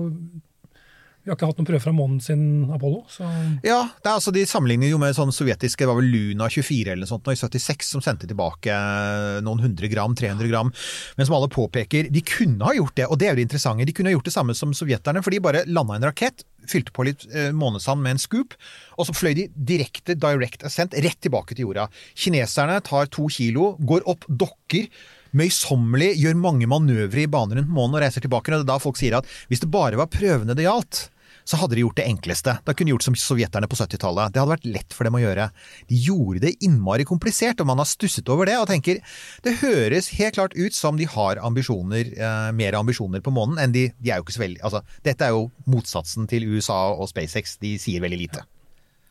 [1.28, 3.02] Vi har ikke hatt noen prøver fra månen siden Apollo.
[3.12, 3.26] så...
[3.66, 6.94] Ja, det er altså de sammenligner jo med sånn sovjetiske, det var vel Luna 24
[6.94, 10.72] eller noe sånt i 76, som sendte tilbake eh, noen hundre gram, 300 gram.
[11.18, 13.90] Men som alle påpeker, de kunne ha gjort det, og det er jo det interessante.
[13.90, 16.96] De kunne ha gjort det samme som sovjeterne, for de bare landa en rakett, fylte
[16.96, 18.56] på litt eh, månesand med en scoop,
[18.96, 21.90] og så fløy de direkte, direct ascent, rett tilbake til jorda.
[22.16, 24.88] Kineserne tar to kilo, går opp, dokker,
[25.36, 28.52] møysommelig gjør mange manøvrer i banen rundt månen og reiser tilbake.
[28.52, 31.08] Og det er da folk sier at hvis det bare var prøvene det gjaldt,
[31.48, 32.58] så hadde de gjort det enkleste.
[32.68, 34.34] Da kunne de gjort som sovjeterne på 70-tallet.
[34.36, 35.46] Det hadde vært lett for dem å gjøre.
[35.88, 39.00] De gjorde det innmari komplisert, og man har stusset over det og tenker
[39.48, 43.72] det høres helt klart ut som de har ambisjoner, eh, mer ambisjoner på månen enn
[43.76, 47.08] de De er jo ikke så veldig Altså, dette er jo motsatsen til USA og
[47.10, 47.58] SpaceX.
[47.64, 48.44] De sier veldig lite.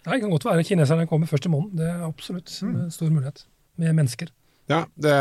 [0.07, 1.73] Nei, Det kan godt være kineserne kommer først i månen.
[1.75, 3.47] Det er absolutt en stor mulighet.
[3.77, 4.29] Med mennesker.
[4.69, 5.13] Ja, det,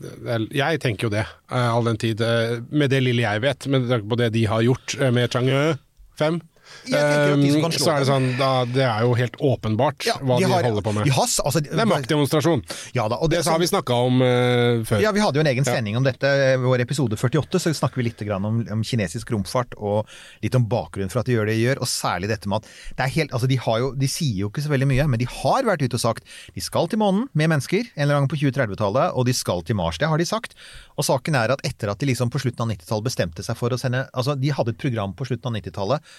[0.00, 2.20] det, jeg tenker jo det, eh, all den tid.
[2.20, 5.30] eh, Med det lille jeg vet, med tanke på det de har gjort eh, med
[5.32, 5.78] Chang'e
[6.16, 6.51] 5.
[6.82, 10.38] De eh, slå så er det sånn, da, det er jo helt åpenbart Ja, hva
[10.40, 11.06] de, har- holder på med.
[11.06, 12.64] de har altså, det er maktdemonstrasjon.
[12.96, 15.02] Ja da, og Det har vi snakka om uh, før.
[15.04, 16.28] Ja, Vi hadde jo en egen sending om dette,
[16.62, 20.10] vår episode 48, så snakker vi litt grann om, om kinesisk romfart og
[20.42, 22.70] litt om bakgrunnen for at de gjør det de gjør, og særlig dette med at
[22.98, 25.22] det er helt, altså de, har jo, de sier jo ikke så veldig mye, men
[25.22, 28.26] de har vært ute og sagt de skal til månen med mennesker en eller annen
[28.26, 30.00] gang på 2030-tallet, og de skal til Mars.
[30.00, 30.56] Det har de sagt.
[30.96, 33.72] Og saken er at etter at de liksom på slutten av 90-tallet bestemte seg for
[33.74, 36.12] å sende Altså, de hadde et program på slutten av 90-tallet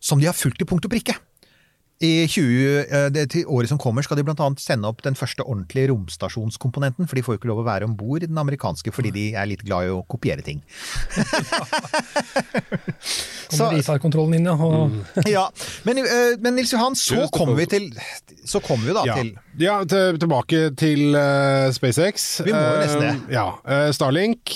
[0.00, 1.16] som de har fulgt til punkt og prikke.
[1.98, 4.48] I 20, eh, det, til året som kommer skal de bl.a.
[4.62, 7.96] sende opp den første ordentlige romstasjonskomponenten, for de får jo ikke lov å være om
[7.98, 10.62] bord i den amerikanske fordi de er litt glad i å kopiere ting.
[13.48, 14.54] Kommer tar kontrollen inn, ja.
[14.54, 14.94] Og,
[15.26, 15.48] ja,
[15.88, 17.86] men, eh, men Nils Johan, så kommer vi til
[18.46, 22.28] Så kommer vi da Ja, til ja til, tilbake til uh, SpaceX.
[22.46, 23.14] Vi må jo nesten det.
[23.26, 24.54] Uh, ja, Uh, Starlink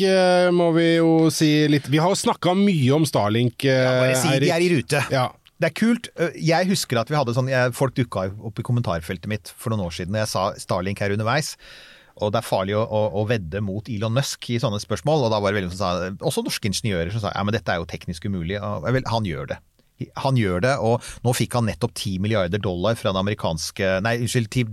[0.54, 4.38] må vi jo si litt Vi har jo snakka mye om Starlink, uh, Bare si
[4.44, 5.02] de er i rute.
[5.12, 5.30] Ja.
[5.62, 6.08] Det er kult.
[6.18, 9.70] Eh, Jeg husker at vi hadde sånn jeg, Folk dukka opp i kommentarfeltet mitt for
[9.70, 11.54] noen år siden og jeg sa Starlink her underveis.
[12.20, 15.24] Og det er farlig å, å, å vedde mot Elon Musk i sånne spørsmål.
[15.26, 17.72] Og da var det veldig som sa, også norske ingeniører som sa ja, men dette
[17.72, 18.58] er jo teknisk umulig.
[18.60, 19.58] Og, vel, han gjør det.
[20.24, 24.16] Han gjør det, og nå fikk han nettopp 10 milliarder dollar fra den amerikanske Nei,
[24.24, 24.64] unnskyld, 10,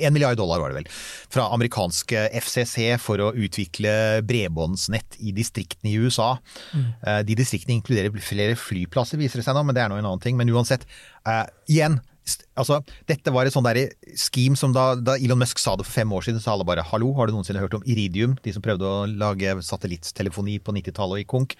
[0.00, 0.90] 1 milliard dollar var det vel.
[1.32, 6.34] Fra amerikanske FCC for å utvikle bredbåndsnett i distriktene i USA.
[6.72, 6.88] Mm.
[7.28, 10.24] De distriktene inkluderer flere flyplasser, viser det seg nå, men det er nå en annen
[10.24, 10.38] ting.
[10.38, 10.86] Men uansett,
[11.28, 12.00] uh, igjen.
[12.56, 13.66] Altså, dette var et sånn
[14.16, 16.84] scheme som da, da Elon Musk sa det for fem år siden, så alle bare
[16.86, 21.18] 'hallo, har du noensinne hørt om Iridium', de som prøvde å lage satellittelefoni på 90-tallet
[21.18, 21.56] og i konk.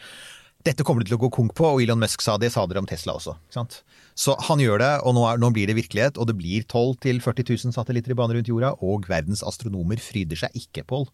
[0.64, 2.80] Dette kommer det til å gå konk på, og Elon Musk sa det, sa dere
[2.80, 3.34] om Tesla også.
[3.44, 3.74] Ikke sant?
[4.16, 7.02] Så han gjør det, og nå, er, nå blir det virkelighet, og det blir 12
[7.20, 11.04] 000-40 000 satellitter i bane rundt jorda, og verdens astronomer fryder seg ikke, Pål.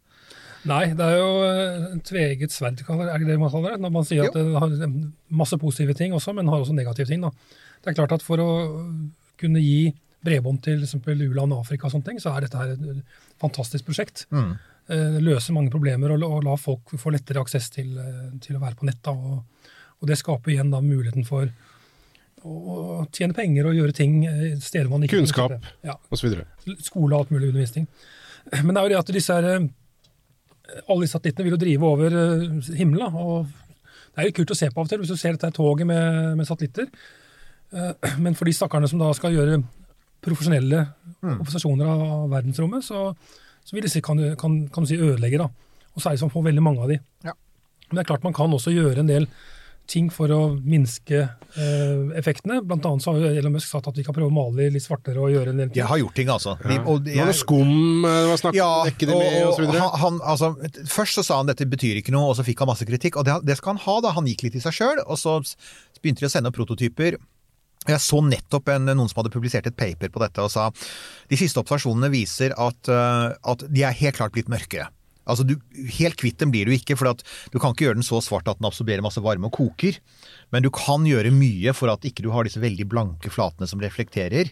[0.70, 1.32] nei, det er jo
[1.96, 3.82] en tveegget sverd, er det det man kaller det?
[3.82, 4.76] Når man sier at det har
[5.42, 7.26] masse positive ting også, men har også negative ting.
[7.26, 7.32] Da.
[7.82, 8.50] Det er klart at for å
[9.40, 9.90] kunne gi
[10.24, 14.26] bredbånd til eksempel u-land Afrika og sånne ting, så er dette her et fantastisk prosjekt.
[14.30, 14.52] Mm.
[14.90, 18.58] Eh, Det løser mange problemer og, og la folk få lettere aksess til, eh, til
[18.58, 19.10] å være på nett.
[19.12, 19.42] Og,
[20.00, 21.46] og det skaper igjen da muligheten for
[22.40, 26.40] å, tjene penger og gjøre ting eh, steder man ikke Kunnskap Ja, osv.
[26.80, 27.86] skole og alt mulig undervisning.
[28.64, 32.16] Men det er jo det at disse her, alle disse satellittene vil jo drive over
[32.78, 33.14] himmelen.
[33.20, 33.50] og
[34.14, 35.86] Det er jo kult å se på av og til, hvis du ser dette toget
[35.86, 36.88] med, med satellitter.
[38.24, 39.60] Men for de stakkarene som da skal gjøre
[40.24, 40.82] profesjonelle
[41.20, 43.12] observasjoner av verdensrommet, så,
[43.64, 45.38] så vil disse kan, kan, kan du si ødelegge.
[45.38, 45.48] da,
[45.94, 47.00] Og særlig som får veldig mange av de.
[47.26, 47.36] Ja.
[47.88, 49.26] Men det er klart man kan også gjøre en del
[49.90, 52.60] ting for å minske eh, effektene.
[52.62, 54.68] Blant annet så har jo Elon Musk sagt at vi kan prøve å male de
[54.76, 55.80] litt svartere og gjøre en del ting.
[55.80, 56.54] De har gjort ting, altså.
[56.62, 57.72] De, og Det var noe skum
[58.06, 59.66] eh, det var snakk om, Ja, dekke det med og, osv.
[59.66, 60.52] og han, han, altså,
[60.94, 63.18] først så sa han dette betyr ikke noe, og så fikk han masse kritikk.
[63.18, 64.14] Og det, det skal han ha, da.
[64.20, 65.40] Han gikk litt i seg sjøl, og så
[66.00, 67.18] begynte de å sende opp prototyper.
[67.88, 70.68] Jeg så nettopp en, noen som hadde publisert et paper på dette og sa
[71.30, 74.90] de siste observasjonene viser at, eh, at de er helt klart blitt mørkere.
[75.30, 75.54] Altså du,
[75.98, 78.58] Helt kvitt den blir du ikke, for du kan ikke gjøre den så svart at
[78.58, 79.98] den absorberer masse varme og koker.
[80.50, 83.82] Men du kan gjøre mye for at ikke du har disse veldig blanke flatene som
[83.82, 84.50] reflekterer.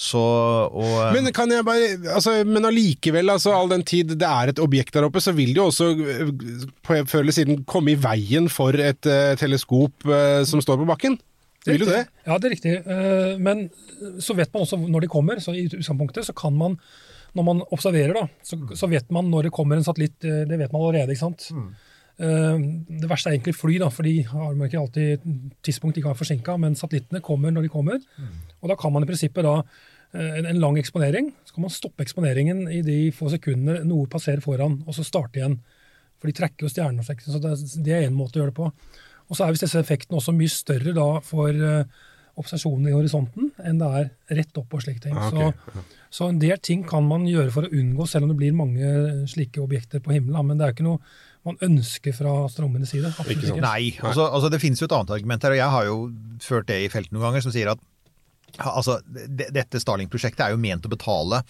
[0.00, 4.50] Så, og, Men kan jeg bare altså, Men allikevel, altså, all den tid det er
[4.50, 6.32] et objekt der oppe, så vil det jo også øh,
[6.82, 10.88] på før eller siden komme i veien for et uh, teleskop uh, som står på
[10.88, 11.20] bakken.
[11.64, 12.02] Det vil jo det.
[12.26, 12.74] Ja, det er riktig.
[12.86, 13.70] Eh, Men
[14.20, 15.40] så vet man også når de kommer.
[15.40, 16.76] så I utgangspunktet så kan man,
[17.34, 20.18] når man observerer, da, så, så vet man når det kommer en satellitt.
[20.24, 21.10] eh, Det vet man allerede.
[21.16, 21.48] ikke sant?
[21.54, 21.72] Mm.
[22.14, 25.24] Det verste er egentlig fly, da, for de har man ikke alltid
[25.66, 26.54] tidspunkt de kan være forsinka.
[26.62, 27.98] Men satellittene kommer når de kommer.
[28.62, 29.56] Og da kan man i prinsippet da
[30.14, 31.32] eh, en, en lang eksponering.
[31.44, 35.40] Så kan man stoppe eksponeringen i de få sekundene noe passerer foran, og så starte
[35.40, 35.58] igjen.
[36.20, 38.70] For de trekker jo stjerneeffekten, så det, det er én måte å gjøre det på.
[39.28, 41.64] Og så er visst disse effektene også mye større da for
[42.40, 44.08] obsesjonen i horisonten enn det er
[44.40, 45.14] rett opp og slike ting.
[45.14, 45.70] Ah, ok.
[45.70, 45.84] så,
[46.18, 48.90] så en del ting kan man gjøre for å unngå, selv om det blir mange
[49.30, 50.48] slike objekter på himmelen.
[50.48, 50.98] Men det er ikke noe
[51.44, 53.10] man ønsker fra astronomenes side.
[53.12, 53.62] absolutt Ikke.
[53.62, 53.92] Nei.
[54.00, 55.98] Altså, altså det finnes jo et annet argument her, og jeg har jo
[56.42, 57.82] ført det i felten noen ganger, som sier at
[58.62, 61.40] Altså, Dette Starling-prosjektet er jo ment å betale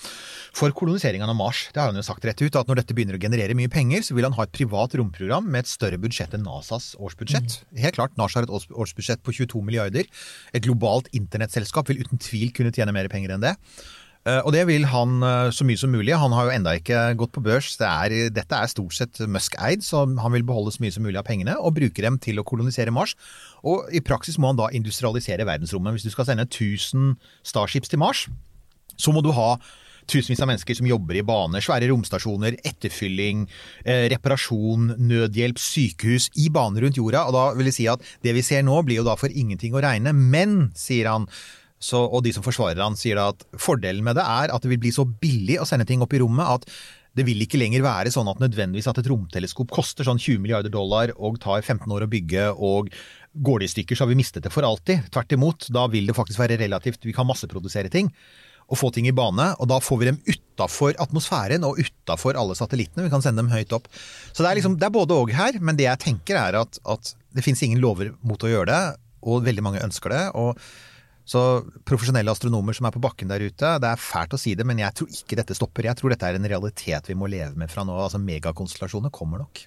[0.57, 1.66] for koloniseringen av Mars.
[1.74, 4.05] Det har han jo sagt rett ut, at når dette begynner å generere mye penger,
[4.07, 7.61] så vil han ha et privat romprogram med et større budsjett enn NASAs årsbudsjett.
[7.82, 10.09] Helt klart, NASA har et årsbudsjett på 22 milliarder.
[10.55, 13.55] Et globalt internettselskap vil uten tvil kunne tjene mer penger enn det.
[14.24, 16.14] Eh, Og det vil han eh, så mye som mulig.
[16.16, 17.74] Han har jo enda ikke gått på børs.
[17.80, 21.20] Det er, dette er stort sett Musk-eid, så han vil beholde så mye som mulig
[21.20, 23.16] av pengene og bruke dem til å kolonisere Mars.
[23.64, 25.96] Og i praksis må han da industrialisere verdensrommet.
[25.98, 28.26] Hvis du skal sende 1000 Starships til Mars,
[28.96, 29.56] så må du ha
[30.10, 33.46] tusenvis av mennesker som jobber i baner, svære romstasjoner, etterfylling,
[33.84, 37.24] eh, reparasjon, nødhjelp, sykehus i baner rundt jorda.
[37.28, 39.72] Og da vil jeg si at det vi ser nå blir jo da for ingenting
[39.72, 40.12] å regne.
[40.12, 41.28] Men, sier han,
[41.85, 44.70] så, og de som forsvarer han sier da at fordelen med det er at det
[44.72, 46.70] vil bli så billig å sende ting opp i rommet at
[47.14, 50.72] det vil ikke lenger være sånn at nødvendigvis at et romteleskop koster sånn 20 milliarder
[50.74, 52.91] dollar og tar 15 år å bygge, og
[53.35, 55.07] går det i stykker så har vi mistet det for alltid.
[55.14, 58.11] Tvert imot, da vil det faktisk være relativt Vi kan masseprodusere ting
[58.64, 62.57] og få ting i bane, og da får vi dem utafor atmosfæren og utafor alle
[62.57, 63.05] satellittene.
[63.05, 63.91] Vi kan sende dem høyt opp.
[64.32, 66.80] Så det er, liksom, det er både og her, men det jeg tenker er at,
[66.89, 68.82] at det finnes ingen lover mot å gjøre det,
[69.28, 70.24] og veldig mange ønsker det.
[70.35, 70.59] og
[71.24, 71.40] så
[71.88, 74.82] profesjonelle astronomer som er på bakken der ute, det er fælt å si det, men
[74.82, 75.88] jeg tror ikke dette stopper.
[75.88, 77.96] Jeg tror dette er en realitet vi må leve med fra nå.
[77.96, 79.64] Altså Megakonstellasjoner kommer nok.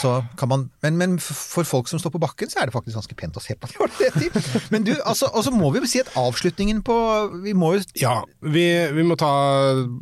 [0.00, 2.96] Så kan man, men, men for folk som står på bakken, så er det faktisk
[2.96, 3.68] ganske pent å se på.
[3.98, 4.42] Det det.
[4.72, 6.96] Men du, altså, og så må vi jo si at avslutningen på
[7.44, 8.64] Vi må jo Ja, vi,
[8.96, 9.28] vi må ta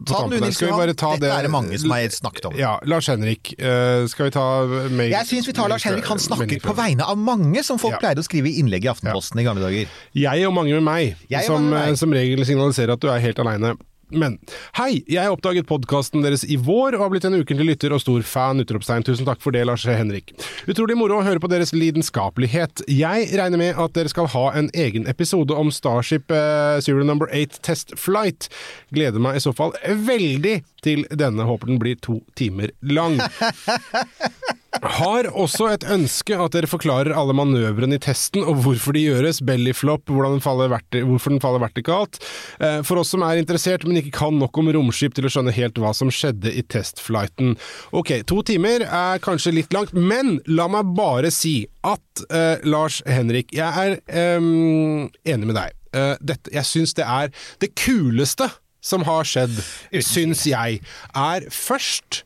[0.07, 0.41] Ta den.
[0.43, 0.93] Nils Skal vi Johan.
[0.93, 2.57] Dette det er det mange som har snakket om.
[2.59, 3.53] Ja, Lars Henrik.
[3.59, 4.47] eh, skal vi ta
[4.91, 6.07] mail- Jeg syns vi tar Lars Henrik.
[6.07, 8.03] Han snakker på vegne av mange, som folk Ja.
[8.07, 9.89] pleide å skrive i innlegg i Aftenposten i gamle dager.
[10.15, 11.89] Jeg og mange med meg, Jeg som, mange med meg.
[11.91, 13.77] eh, som regel signaliserer at du er helt aleine.
[14.13, 14.39] Men
[14.79, 18.25] hei, jeg oppdaget podkasten deres i vår og har blitt en ukentlig lytter og stor
[18.27, 18.63] fan.
[18.63, 19.07] utropstegn.
[19.07, 20.35] Tusen takk for det, Lars Henrik.
[20.71, 22.85] Utrolig moro å høre på deres lidenskapelighet.
[22.91, 27.31] Jeg regner med at dere skal ha en egen episode om Starship eh, Serial Number
[27.33, 28.51] 8 Test Flight.
[28.95, 31.49] Gleder meg i så fall veldig til denne.
[31.49, 33.21] Håper den blir to timer lang.
[34.81, 39.43] Har også et ønske at dere forklarer alle manøvrene i testen og hvorfor de gjøres,
[39.45, 42.17] bellyflop, den hvorfor den faller vertikalt.
[42.59, 45.53] Eh, For oss som er interessert, men ikke kan nok om romskip til å skjønne
[45.53, 47.59] helt hva som skjedde i testflighten.
[47.93, 53.03] Ok, to timer er kanskje litt langt, men la meg bare si at uh, Lars
[53.05, 55.79] Henrik, jeg er um, enig med deg.
[55.93, 57.29] Uh, dette, jeg syns det er
[57.61, 58.49] det kuleste
[58.83, 59.61] som har skjedd,
[60.01, 60.81] syns jeg,
[61.13, 62.25] er først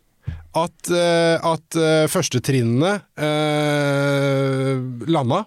[0.57, 5.45] at, eh, at uh, førstetrinnene uh, landa.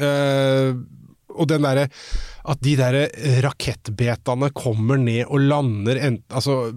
[0.00, 0.70] Eh,
[1.30, 1.82] og den derre
[2.48, 3.02] At de derre
[3.44, 6.72] rakettbetaene kommer ned og lander ent, Altså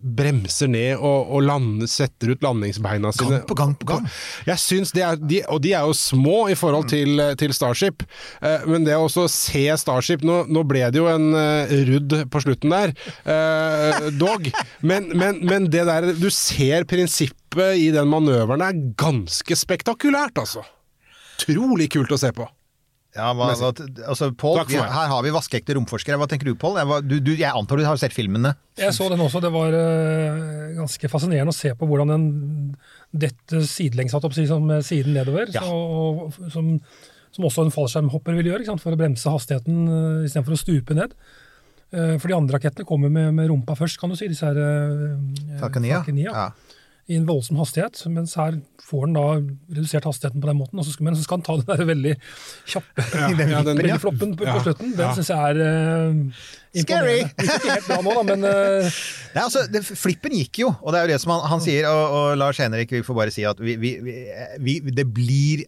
[0.00, 3.40] bremser ned og, og lander, setter ut landingsbeina sine.
[3.40, 4.08] Gang på gang på gang.
[4.48, 8.04] Jeg syns det er, de, Og de er jo små i forhold til, til Starship,
[8.40, 12.14] eh, men det å også se Starship Nå, nå ble det jo en eh, rudd
[12.32, 12.94] på slutten der,
[13.24, 14.50] eh, dog,
[14.86, 20.64] men, men, men det der Du ser prinsippet i den manøveren er ganske spektakulært, altså.
[21.36, 22.46] Utrolig kult å se på.
[23.16, 23.70] Ja, hva, hva,
[24.10, 26.18] altså, Paul, vi- her har vi vaskeekte romforskere.
[26.20, 26.76] Hva tenker du, Pål?
[26.82, 28.52] Jeg, var- du, du, jeg antar du har sett filmene?
[28.76, 29.40] Jeg så den også.
[29.40, 32.26] Det var uh, ganske fascinerende å se på hvordan den
[33.16, 35.48] detter sidelengs, satt opp, si, som eh, siden nedover.
[35.54, 35.64] Ja.
[35.64, 36.74] Så, og, som,
[37.32, 38.84] som også en fallskjermhopper vil gjøre, ikke sant?
[38.84, 41.16] for å bremse hastigheten uh, istedenfor å stupe ned.
[41.94, 44.28] Uh, for de andre rakettene kommer med, med rumpa først, kan du si.
[44.28, 46.50] Disse her uh, Falcon 9, ja.
[47.06, 49.24] I en voldsom hastighet, mens her får den da
[49.76, 50.80] redusert hastigheten på den måten.
[50.80, 52.14] Og så skal, men så skal han ta den der veldig
[52.66, 53.98] kjappe Ja, ja, den- ja.
[54.02, 54.90] floppen på, Ja, på slutten.
[54.98, 55.12] Den ja.
[55.14, 56.42] syns jeg er uh,
[56.82, 57.20] Scary!
[57.30, 58.98] ikke helt bra nå, da, men uh...
[59.36, 61.86] Nei, altså, det, Flippen gikk jo, og det er jo det som han, han sier.
[61.92, 64.18] Og, og Lars Henrik, vi får bare si at vi, vi, vi,
[64.58, 65.62] vi, det blir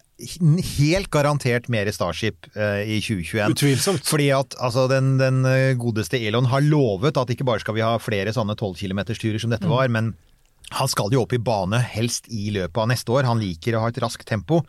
[0.75, 3.55] helt garantert mer Starship uh, i 2021.
[3.55, 4.03] Utvilsomt.
[4.11, 5.45] Fordi at altså, den, den
[5.79, 9.55] godeste Elon har lovet at ikke bare skal vi ha flere sånne 12 km-turer som
[9.55, 10.17] dette var, men
[10.69, 13.27] han skal jo opp i bane, helst i løpet av neste år.
[13.29, 14.61] Han liker å ha et raskt tempo.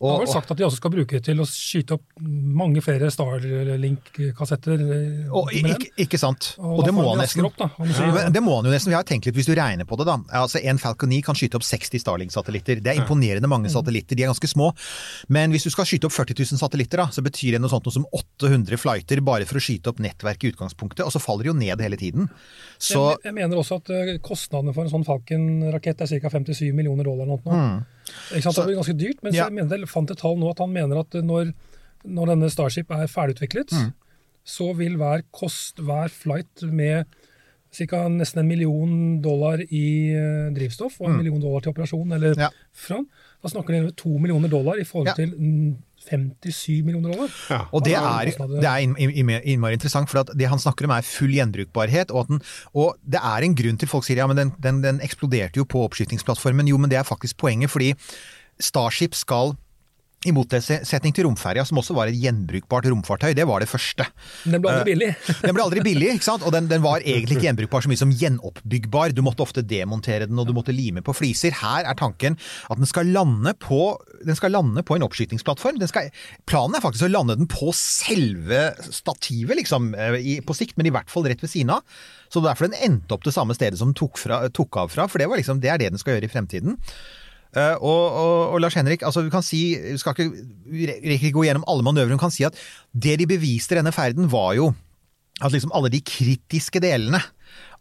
[0.00, 2.04] Han har Og, vel sagt at de også skal bruke det til å skyte opp
[2.22, 4.78] mange flere Starlink-kassetter.
[4.78, 6.54] eh, og, ikke, ikke sant.
[6.58, 7.44] Og Og, det må han nesten.
[7.44, 8.90] opp, sier- Men det må han jo nesten.
[8.92, 10.16] Vi har tenkt litt, hvis du regner på det, da.
[10.32, 12.80] Altså, En Falcon 9 kan skyte opp 60 Starlink-satellitter.
[12.82, 14.14] Det er imponerende mange satellitter.
[14.16, 14.72] De er ganske små.
[15.28, 17.84] Men hvis du skal skyte opp 40 000 satellitter, da, så betyr det noe sånt
[17.84, 21.04] noe som 800 flighter bare for å skyte opp nettverk i utgangspunktet.
[21.04, 22.28] Og så faller det jo ned hele tiden.
[22.78, 26.28] Så jeg, jeg mener også at eh, kostnadene for en sånn Falcon-rakett er ca.
[26.30, 27.26] 57 millioner dollar.
[27.26, 27.38] noe.
[27.48, 27.84] Mm.
[28.32, 28.54] Ikke sant?
[28.54, 29.44] Så- det blir ganske dyrt, men Ja.
[29.44, 31.52] jeg mener, jeg fant et tall nå at han mener at når,
[32.04, 33.92] når denne Starship er ferdigutviklet, Mm.
[34.44, 37.06] så vil hver kost, hver flight med
[37.70, 38.08] ca.
[38.08, 41.16] nesten en million dollar i eh, drivstoff og en Mm.
[41.22, 42.48] million dollar til operasjon, eller Ja.
[42.72, 43.04] fra,
[43.42, 45.14] da snakker de om to millioner dollar i forhold Ja.
[45.14, 45.76] til
[46.06, 47.32] 57 millioner dollar.
[47.74, 50.94] Og det er, det er inn- inn- innmari interessant, for at det han snakker om
[50.96, 52.10] er full gjenbrukbarhet.
[52.14, 52.42] Og, at den,
[52.74, 55.66] og det er en grunn til folk sier ja, men den, den, den eksploderte jo
[55.68, 56.68] på oppskytingsplattformen.
[56.70, 57.92] Jo, men det er faktisk poenget, fordi
[58.60, 59.52] Starship skal
[60.26, 64.02] i motsetning til romferja, som også var et gjenbrukbart romfartøy, det var det første.
[64.42, 65.10] Den ble aldri Eh, billig.
[65.44, 66.42] Den ble aldri billig, ikke sant?
[66.46, 69.14] og den, den var egentlig ikke gjenbrukbar så mye som gjenoppbyggbar.
[69.14, 71.54] Du måtte ofte demontere den, og du måtte lime på fliser.
[71.60, 73.94] Her er tanken at den skal lande på,
[74.26, 75.78] den skal lande på en oppskytingsplattform.
[75.78, 76.10] Den skal,
[76.50, 80.90] planen er faktisk å lande den på selve stativet, liksom, eh, i, på sikt, men
[80.90, 82.02] i hvert fall rett ved siden av.
[82.26, 84.90] Så er derfor den endte opp det samme stedet som den tok, fra, tok av
[84.92, 86.78] fra, for det, var liksom, det er det den skal gjøre i fremtiden.
[87.58, 91.34] Eh, og, og, og Lars Henrik, altså vi kan si, vi skal ikke, vi ikke
[91.36, 92.58] gå gjennom alle manøvrene, vi kan si at
[92.92, 94.72] det de beviste denne ferden var jo
[95.38, 97.20] at liksom alle de kritiske delene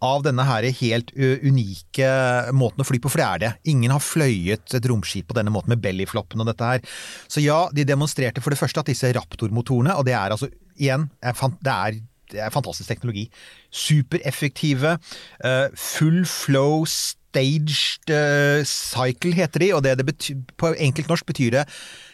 [0.06, 2.10] av denne her helt unike
[2.54, 3.52] måten å fly på, for det er det.
[3.74, 6.84] Ingen har fløyet et romskip på denne måten med bellyfloppen og dette her.
[7.26, 11.10] Så ja, de demonstrerte for det første at disse Raptor-motorene, og det er altså, igjen,
[11.18, 11.98] det er
[12.32, 13.30] det er fantastisk teknologi.
[13.72, 14.98] Supereffektive.
[15.44, 21.26] eh, full flow staged eh, cycle heter de, og det det betyr, på enkelt norsk
[21.26, 21.66] betyr det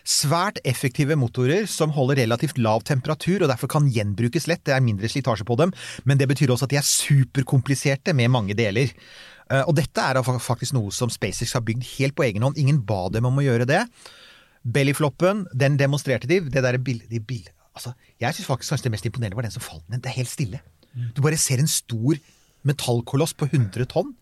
[0.04, 4.64] svært effektive motorer som holder relativt lav temperatur og derfor kan gjenbrukes lett.
[4.66, 5.72] Det er mindre slitasje på dem,
[6.04, 8.92] men det betyr også at de er superkompliserte med mange deler.
[9.50, 12.58] Eh, Og dette er faktisk noe som SpaceX har bygd helt på egen hånd.
[12.58, 13.86] Ingen ba dem om å gjøre det.
[14.64, 16.40] Bellyfloppen, den demonstrerte de.
[16.40, 19.54] Det der bildet, de bild, altså, jeg syns faktisk kanskje det mest imponerende var den
[19.56, 20.02] som falt ned.
[20.06, 20.60] Det er helt stille.
[21.16, 22.20] Du bare ser en stor
[22.68, 24.14] metallkoloss på 100 tonn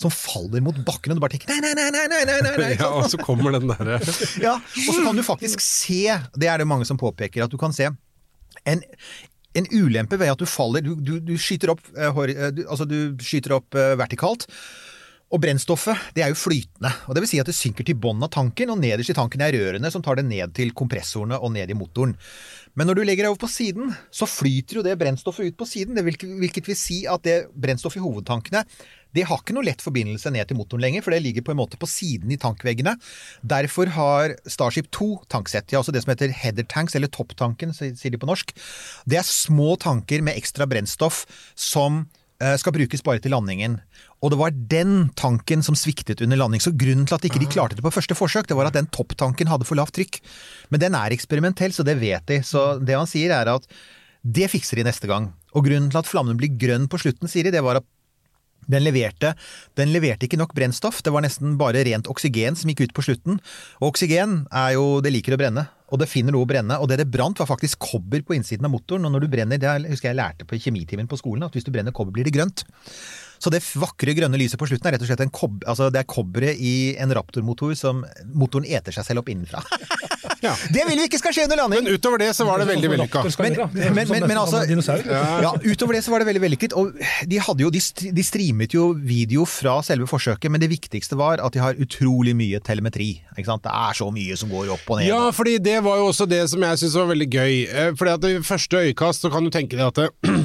[0.00, 2.68] som faller mot bakken, og du bare tenker nei, nei, nei, nei, nei, nei, nei.
[2.80, 3.98] Ja, og så kommer den derre
[4.46, 6.06] Ja, og så kan du faktisk se,
[6.40, 7.90] det er det mange som påpeker, at du kan se
[8.64, 8.80] en,
[9.60, 12.62] en ulempe ved at du faller, du, du, du skyter opp, eh, hori- eh, du,
[12.64, 14.48] altså du skyter opp eh, vertikalt,
[15.30, 16.90] og brennstoffet det er jo flytende.
[17.06, 19.42] og Det vil si at det synker til bunnen av tanken, og nederst i tanken
[19.46, 22.16] er rørene som tar det ned til kompressorene og ned i motoren.
[22.74, 25.66] Men når du legger deg over på siden, så flyter jo det brennstoffet ut på
[25.66, 25.98] siden.
[26.02, 28.64] Hvilket, vil si at det brennstoffet i hovedtankene
[29.10, 31.58] det har ikke noe lett forbindelse ned til motoren lenger, for det ligger på en
[31.58, 32.92] måte på siden i tankveggene.
[33.42, 38.20] Derfor har Starship 2 tanksett, altså det som heter header tanks, eller topptanken, sier de
[38.22, 38.54] på norsk.
[39.10, 41.24] Det er små tanker med ekstra brennstoff
[41.58, 42.04] som
[42.40, 43.74] skal brukes bare til landingen.
[44.24, 46.62] Og det var den tanken som sviktet under landing.
[46.64, 48.88] Så grunnen til at ikke de klarte det på første forsøk, det var at den
[48.88, 50.20] topptanken hadde for lavt trykk.
[50.72, 52.40] Men den er eksperimentell, så det vet de.
[52.46, 53.68] Så det han sier er at
[54.24, 55.30] det fikser de neste gang.
[55.56, 57.88] Og grunnen til at flammen blir grønn på slutten, sier de, det var at
[58.70, 59.32] den leverte,
[59.78, 63.04] den leverte ikke nok brennstoff, det var nesten bare rent oksygen som gikk ut på
[63.08, 63.40] slutten.
[63.80, 66.78] Og oksygen er jo, det liker å brenne, og det finner noe å brenne.
[66.80, 69.60] Og det det brant var faktisk kobber på innsiden av motoren, og når du brenner,
[69.60, 72.26] det husker jeg jeg lærte på kjemitimen på skolen, at hvis du brenner kobber blir
[72.26, 72.64] det grønt.
[73.40, 76.02] Så det vakre grønne lyset på slutten er rett og slett en kob altså det
[76.02, 78.04] er kobberet i en Raptor-motor som
[78.36, 79.62] motoren eter seg selv opp innenfra.
[80.40, 81.84] Det vil vi ikke skal skje under landing!
[81.84, 83.22] Men utover det så var det veldig vellykka.
[83.42, 86.76] Men, men, men, men altså, ja, utover det så var det veldig vellykket.
[86.80, 86.94] Og
[87.28, 87.82] de, hadde jo, de,
[88.16, 92.32] de streamet jo video fra selve forsøket, men det viktigste var at de har utrolig
[92.38, 93.10] mye telemetri.
[93.36, 93.66] Ikke sant?
[93.66, 95.10] Det er så mye som går opp og ned.
[95.10, 97.54] Ja, fordi det var jo også det som jeg syntes var veldig gøy.
[97.68, 100.40] Eh, Fordi at i første øyekast så kan du tenke deg at det,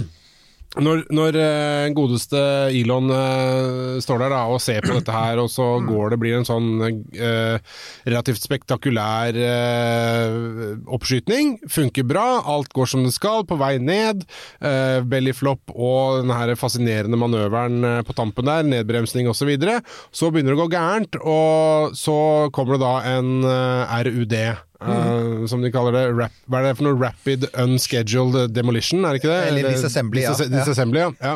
[0.76, 2.40] Når, når eh, godeste
[2.76, 6.36] Elon eh, står der da, og ser på dette her, og så går det, blir
[6.36, 7.56] en sånn eh,
[8.04, 14.26] relativt spektakulær eh, oppskytning, Funker bra, alt går som det skal, på vei ned.
[14.60, 19.46] Eh, bellyflop og den her fascinerende manøveren eh, på tampen der, nedbremsning osv.
[19.46, 19.76] Så, videre.
[20.10, 22.16] så begynner det å gå gærent, og så
[22.56, 23.46] kommer det da en
[24.08, 24.34] RUD.
[24.82, 26.04] Eh, som de kaller det.
[26.18, 27.00] Rap, hva er det for noe?
[27.00, 29.42] Rapid Unscheduled Demolition, er det ikke det?
[29.50, 30.34] Eller disassembly, ja.
[30.36, 31.12] Dis- disassembly, ja.
[31.22, 31.36] ja.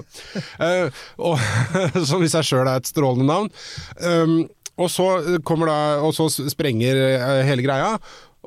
[0.62, 1.50] uh, og,
[2.10, 3.52] som i seg sjøl er et strålende navn.
[4.04, 4.42] Um,
[4.80, 5.08] og så
[5.48, 7.98] kommer da, og så sprenger eh, hele greia,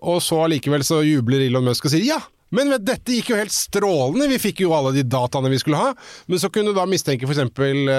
[0.03, 2.22] og så allikevel så jubler Elon Musk og sier ja!
[2.53, 5.80] Men vet, dette gikk jo helt strålende, vi fikk jo alle de dataene vi skulle
[5.80, 5.94] ha.
[6.28, 7.40] Men så kunne du da mistenke f.eks.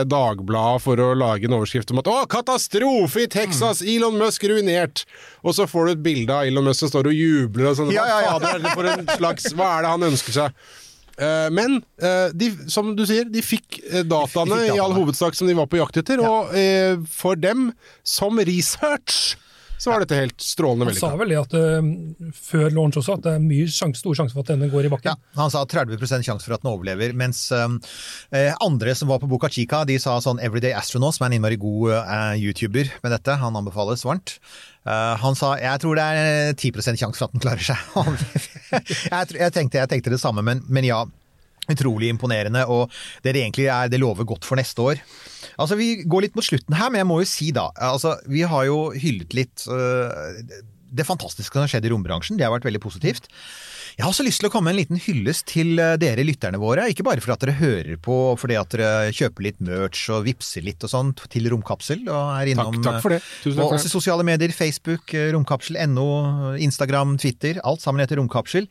[0.09, 3.81] Dagbladet for å lage en overskrift om at 'Å, katastrofe i Texas!
[3.81, 5.05] Elon Musk ruinert!'
[5.43, 7.91] Og så får du et bilde av Elon Musk som står og jubler og sånn.
[7.95, 8.37] Ja, ja, ja.
[8.39, 10.53] Hva er det for en slags Hva det han ønsker seg?
[11.17, 15.49] Eh, Men eh, de, som du sier, de fikk eh, dataene i all hovedsak som
[15.49, 17.71] de var på jakt etter, og eh, for dem,
[18.03, 19.35] som research,
[19.83, 23.25] så var dette helt strålende Han sa vel det at uh, før launch også, at
[23.27, 25.13] det er mye sjans, stor sjanse for at denne går i bakken.
[25.13, 29.29] Ja, han sa 30 sjanse for at den overlever, mens eh, andre som var på
[29.31, 33.13] Boca Chica, de sa sånn Everyday Astronaut, som er en innmari god uh, YouTuber med
[33.13, 34.37] dette, han anbefales varmt.
[34.83, 37.79] Eh, han sa jeg tror det er eh, 10 sjanse for at den klarer seg.
[39.13, 41.03] jeg, jeg, tenkte, jeg tenkte det samme, men, men ja.
[41.71, 42.91] Utrolig imponerende, og
[43.23, 44.97] det det egentlig er, det lover godt for neste år.
[45.57, 48.45] Altså, Vi går litt mot slutten her, men jeg må jo si da altså, Vi
[48.47, 50.43] har jo hyllet litt uh,
[50.93, 52.37] det fantastiske som har skjedd i rombransjen.
[52.37, 53.29] Det har vært veldig positivt.
[53.93, 56.57] Jeg har også lyst til å komme med en liten hyllest til øh, dere lytterne
[56.61, 56.87] våre.
[56.89, 60.65] Ikke bare fordi at dere hører på, fordi at dere kjøper litt merch og vippser
[60.65, 62.01] litt og sånn til Romkapsel.
[62.07, 63.21] og er innom, takk for det.
[63.43, 66.07] Tusen takk og også sosiale medier, Facebook, romkapsel.no,
[66.65, 67.61] Instagram, Twitter.
[67.65, 68.69] Alt sammen heter Romkapsel.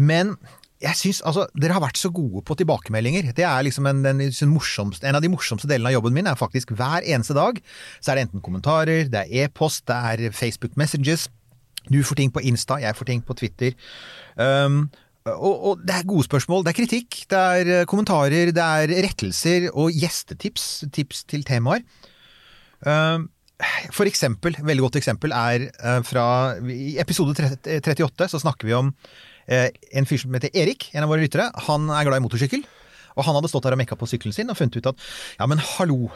[0.00, 0.36] Men
[0.80, 3.34] jeg synes, altså, dere har vært så gode på tilbakemeldinger.
[3.36, 6.30] Det er liksom en, en, en av de morsomste delene av jobben min.
[6.30, 7.60] er faktisk Hver eneste dag
[8.00, 11.28] så er det enten kommentarer, det er e-post, det er Facebook Messages.
[11.90, 13.76] Du får ting på Insta, jeg får ting på Twitter.
[14.36, 14.86] Um,
[15.28, 18.94] og, og det er gode spørsmål, det er kritikk, det er eh, kommentarer, det er
[19.04, 20.86] rettelser og gjestetips.
[20.96, 21.84] Tips til temaer.
[22.88, 23.28] Um,
[23.92, 28.94] for eksempel, veldig godt eksempel er eh, fra I episode 38 så snakker vi om
[29.50, 31.48] en fyr som heter Erik, en av våre lyttere.
[31.66, 32.62] Han er glad i motorsykkel.
[33.18, 35.00] Og han hadde stått der og mekka på sykkelen sin og funnet ut at
[35.40, 36.10] ja, men hallo,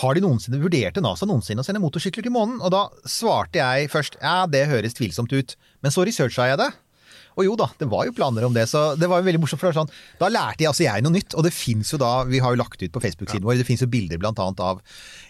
[0.00, 2.60] har de noensinne vurderte NASA noensinne å sende motorsykler til månen?
[2.62, 6.70] Og da svarte jeg først ja, det høres tvilsomt ut, men så researcha jeg det.
[7.36, 9.60] Og jo da, det var jo planer om det, så det var jo veldig morsomt.
[9.60, 12.00] for det var sånn, Da lærte jeg altså jeg noe nytt, og det fins jo
[12.00, 14.80] da, vi har jo lagt ut på Facebook-siden vår, det fins jo bilder annet av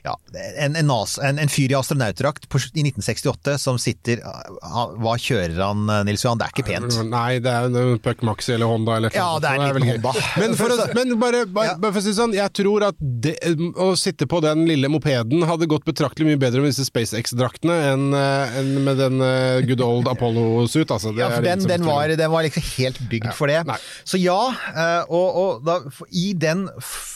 [0.06, 0.14] ja,
[0.62, 6.22] en, en, en, en fyr i astronautdrakt i 1968 som sitter Hva kjører han, Nils
[6.22, 6.38] Johan?
[6.38, 6.98] Det er ikke pent.
[7.10, 9.88] Nei, det er en Puck Maxi eller Honda eller Ja, det er en liten.
[9.96, 10.12] Honda.
[10.38, 13.34] Men, for men bare, bare, bare for å si sånn, jeg tror at det,
[13.82, 18.06] å sitte på den lille mopeden hadde gått betraktelig mye bedre med disse SpaceX-draktene enn
[18.16, 20.90] eh, enn med den eh, good old Apollo-suit.
[20.90, 21.12] Altså.
[21.18, 21.95] Ja, for den, den, tror.
[21.96, 23.62] Var, den var liksom helt bygd for det.
[23.68, 23.78] nei.
[24.06, 24.38] Så ja,
[24.72, 25.78] eh, og, og da,
[26.10, 26.66] i, den,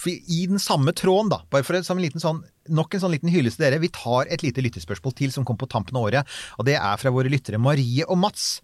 [0.09, 3.33] i den samme tråden, da, bare for en, en liten sånn, nok en sånn liten
[3.33, 6.41] hyllest til dere, vi tar et lite lyttespørsmål til som kom på tampen av året,
[6.59, 8.59] og det er fra våre lyttere Marie og Mats.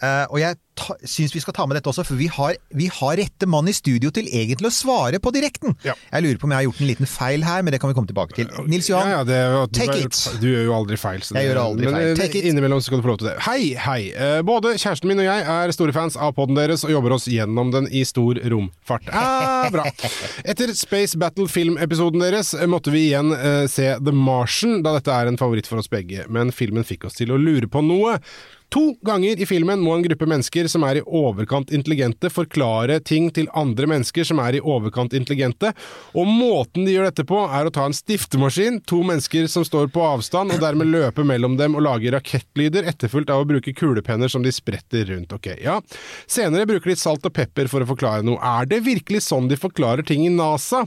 [0.00, 2.86] Eh, og jeg ta, syns vi skal ta med dette også, for vi har, vi
[2.88, 5.74] har rette mann i studio til egentlig å svare på direkten.
[5.84, 5.92] Ja.
[6.14, 7.96] Jeg lurer på om jeg har gjort en liten feil her, men det kan vi
[7.98, 8.48] komme tilbake til.
[8.70, 9.40] Nils Johan, ja, ja, det,
[9.74, 10.20] du, take it.
[10.40, 11.20] Du gjør jo aldri feil.
[11.20, 12.08] Jeg det- gjør aldri men, feil.
[12.14, 12.48] eh, Take it.
[12.48, 13.36] Innimellom skal du få lov til det.
[13.44, 14.00] Hei, hei.
[14.16, 17.28] Eh, Både kjæresten min og jeg er store fans av podden deres og jobber oss
[17.28, 19.04] gjennom den i stor romfart.
[19.12, 19.84] Ah, bra.
[20.48, 25.28] Etter Space Battle-filmepisoden deres eh, måtte vi igjen uh, se The Martian, da dette er
[25.28, 26.24] en favoritt for oss begge.
[26.32, 28.16] Men filmen fikk oss til å lure på noe.
[28.70, 33.26] To ganger i filmen må en gruppe mennesker som er i overkant intelligente, forklare ting
[33.34, 35.72] til andre mennesker som er i overkant intelligente,
[36.14, 39.90] og måten de gjør dette på, er å ta en stiftemaskin, to mennesker som står
[39.90, 44.30] på avstand, og dermed løpe mellom dem og lage rakettlyder, etterfulgt av å bruke kulepenner
[44.30, 45.34] som de spretter rundt.
[45.34, 45.80] Ok, ja.
[46.30, 48.38] Senere bruker de salt og pepper for å forklare noe.
[48.38, 50.84] Er det virkelig sånn de forklarer ting i NASA?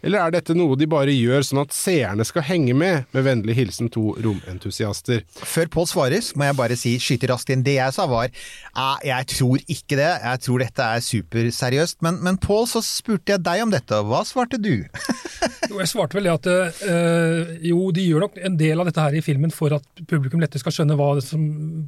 [0.00, 3.04] Eller er dette noe de bare gjør sånn at seerne skal henge med?
[3.12, 5.20] Med vennlig hilsen to romentusiaster.
[5.44, 6.96] Før Pål svarer, må jeg bare si
[7.30, 7.64] raskt inn.
[7.66, 8.30] Det jeg sa var
[8.74, 12.00] "Ah, jeg tror ikke det, jeg tror dette er superseriøst.
[12.02, 14.84] Men, men Pål, så spurte jeg deg om dette, og hva svarte du?
[15.70, 16.46] Jo, jeg svarte vel det at
[16.86, 20.40] øh, jo, de gjør nok en del av dette her i filmen for at publikum
[20.40, 21.42] lettere skal skjønne hva det som,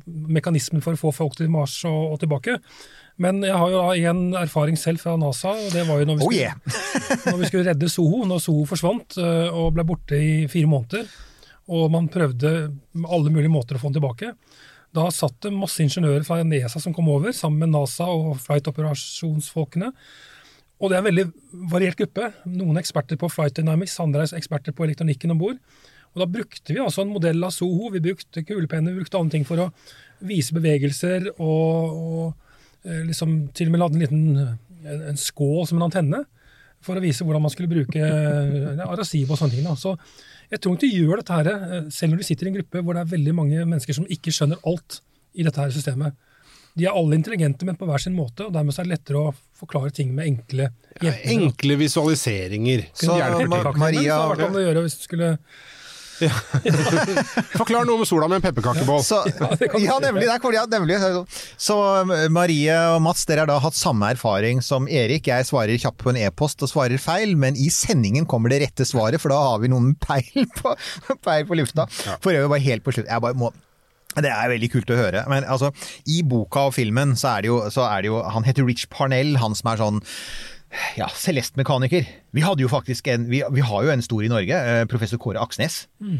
[0.06, 2.58] mekanismen for å få folk til Mars og, og tilbake.
[3.22, 6.20] Men jeg har jo da en erfaring selv fra NASA, og det var jo når
[6.20, 7.24] vi Oh skulle, yeah!
[7.32, 11.08] når vi skulle redde Soho, når Soho forsvant eh, og ble borte i fire måneder.
[11.74, 12.52] Og man prøvde
[13.04, 14.32] alle mulige måter å få den tilbake.
[14.98, 18.70] Da satt det masse ingeniører fra NESA som kom over, sammen med NASA og flight
[18.70, 19.92] operasjonsfolkene,
[20.78, 21.24] Og det er en veldig
[21.72, 22.28] variert gruppe.
[22.46, 25.56] Noen er eksperter på flight dynamics, andre er eksperter på elektronikken om bord.
[26.14, 29.36] Og da brukte vi altså en modell av Soho, vi brukte kulepenner, vi brukte andre
[29.36, 29.66] ting for å
[30.22, 34.22] vise bevegelser, og, og eh, liksom til og med lagde en liten
[34.86, 36.22] en, skål som en antenne
[36.84, 39.66] for å vise hvordan man skulle bruke ja, Arasibo og sånne ting.
[39.66, 39.74] Da.
[39.74, 39.96] Så
[40.50, 42.82] jeg tror ikke du gjør dette her, eh, selv når du sitter i en gruppe
[42.84, 45.00] hvor det er veldig mange mennesker som ikke skjønner alt
[45.38, 46.16] i dette her systemet.
[46.78, 49.32] De er alle intelligente, men på hver sin måte, og dermed er det lettere å
[49.58, 50.68] forklare ting med enkle
[51.02, 52.84] ja, Enkle visualiseringer.
[52.94, 53.16] Så.
[53.78, 55.30] Maria- Så har vært om å gjøre hvis du skulle
[57.58, 59.02] Forklar noe om sola med en pepperkakebål.
[59.06, 59.20] Så,
[59.80, 60.26] ja, nemlig.
[60.26, 60.98] Det er, ja, nemlig.
[61.60, 61.76] Så
[62.34, 65.30] Marie og Mats, dere har da hatt samme erfaring som Erik.
[65.30, 68.86] Jeg svarer kjapt på en e-post og svarer feil, men i sendingen kommer det rette
[68.88, 70.74] svaret, for da har vi noen peil på,
[71.24, 71.88] peil på lufta.
[72.18, 73.10] For øvrig bare helt på slutt.
[73.10, 73.52] Jeg bare må
[74.18, 75.20] det er veldig kult å høre.
[75.30, 75.68] Men altså,
[76.10, 78.88] i boka og filmen så er det jo, så er det jo Han heter Rich
[78.90, 80.00] Parnell, han som er sånn
[80.98, 82.06] ja, Celeste-mekaniker.
[82.36, 85.20] Vi hadde jo faktisk en Vi, vi har jo en stor i Norge, eh, professor
[85.20, 85.86] Kåre Aksnes.
[86.00, 86.18] Mm.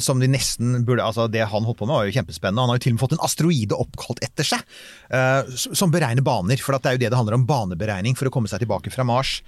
[0.00, 2.60] som de nesten burde Altså, det han holdt på med, var jo kjempespennende.
[2.60, 4.64] Han har jo til og med fått en asteroide oppkalt etter seg,
[5.10, 6.60] eh, som beregner baner.
[6.60, 9.06] For det er jo det det handler om, baneberegning for å komme seg tilbake fra
[9.06, 9.40] Mars.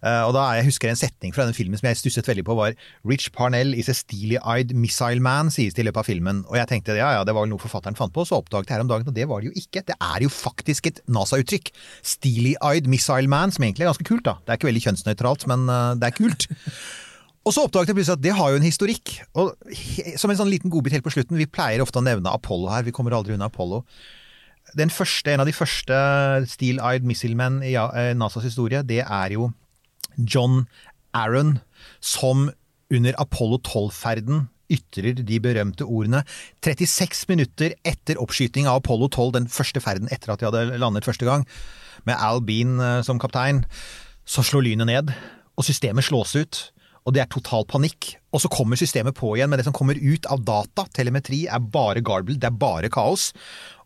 [0.00, 2.56] Eh, og da Jeg husker en setning fra den filmen som jeg stusset veldig på,
[2.56, 2.72] var
[3.04, 6.44] 'Rich Parnell is a steely-eyed missile man', sies det i løpet av filmen.
[6.48, 8.76] Og jeg tenkte ja ja, det var vel noe forfatteren fant på, så oppdaget jeg
[8.76, 9.84] her om dagen, og det var det jo ikke.
[9.86, 11.70] Det er jo faktisk et NASA-uttrykk.
[12.02, 14.38] Steely-eyed missile man, som egentlig er ganske kult, da.
[14.44, 16.48] Det er ikke veldig kjønnsnøytralt, men eh, det er kult.
[17.48, 19.12] Og så oppdaget jeg plutselig at det har jo en historikk.
[19.40, 19.54] Og
[20.20, 22.84] som en sånn liten godbit helt på slutten, vi pleier ofte å nevne Apollo her,
[22.84, 23.80] vi kommer aldri unna Apollo.
[24.76, 25.96] Den første, en av de første
[26.52, 29.48] Steel-Eyed Missile Men i eh, NASAs historie, det er jo
[30.24, 30.66] John
[31.16, 31.58] Aaron,
[32.00, 32.50] som
[32.90, 36.22] under Apollo 12-ferden ytrer de berømte ordene
[36.62, 41.06] 36 minutter etter oppskyting av Apollo 12, den første ferden etter at de hadde landet
[41.08, 41.46] første gang,
[42.06, 43.64] med Al Bean eh, som kaptein,
[44.24, 45.10] så slår lynet ned,
[45.58, 46.60] og systemet slås ut.
[47.08, 48.12] Og det er total panikk.
[48.30, 51.62] Og så kommer systemet på igjen, men det som kommer ut av data, telemetri, er
[51.72, 53.30] bare garble, det er bare kaos.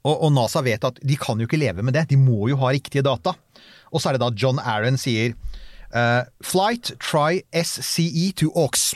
[0.03, 2.59] Og, og NASA vet at de kan jo ikke leve med det, de må jo
[2.61, 3.37] ha riktige data.
[3.95, 5.37] Og så er det da John Aaron sier
[5.95, 8.95] eh, Flight try SCE to AUX.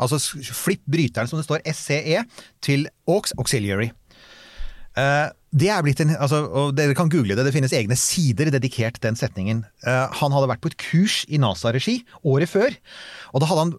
[0.00, 0.18] Altså
[0.52, 2.24] flipp bryteren som det står SCE
[2.62, 3.90] til AUX Auxiliary.
[4.98, 8.52] Eh, det er blitt en, altså, og Dere kan google det, det finnes egne sider
[8.54, 9.64] dedikert den setningen.
[9.82, 12.76] Uh, han hadde vært på et kurs i NASA-regi året før.
[13.32, 13.72] og da hadde han,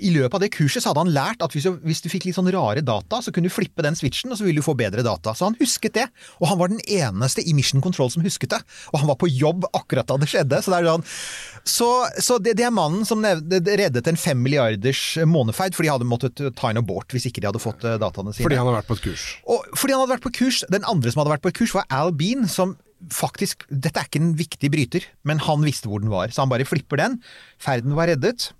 [0.00, 2.24] I løpet av det kurset så hadde han lært at hvis du, hvis du fikk
[2.28, 4.76] litt sånn rare data, så kunne du flippe den switchen, og så ville du få
[4.78, 5.34] bedre data.
[5.36, 6.06] Så han husket det.
[6.40, 8.62] Og han var den eneste i Mission Control som husket det.
[8.94, 10.62] Og han var på jobb akkurat da det skjedde.
[10.64, 11.20] Så det er,
[11.68, 16.08] så, så det, det er mannen som reddet en fem milliarders månefeid, fordi de hadde
[16.08, 18.48] måttet ta en abort hvis ikke de hadde fått eh, dataene sine.
[18.48, 19.28] Fordi han hadde vært på et kurs.
[19.52, 21.74] Og fordi han hadde vært på kurs, Den andre som hadde vært på et kurs,
[21.76, 22.76] var Al Bean, som
[23.12, 26.52] faktisk Dette er ikke en viktig bryter, men han visste hvor den var, så han
[26.52, 27.18] bare flipper den.
[27.60, 28.52] Ferden var reddet.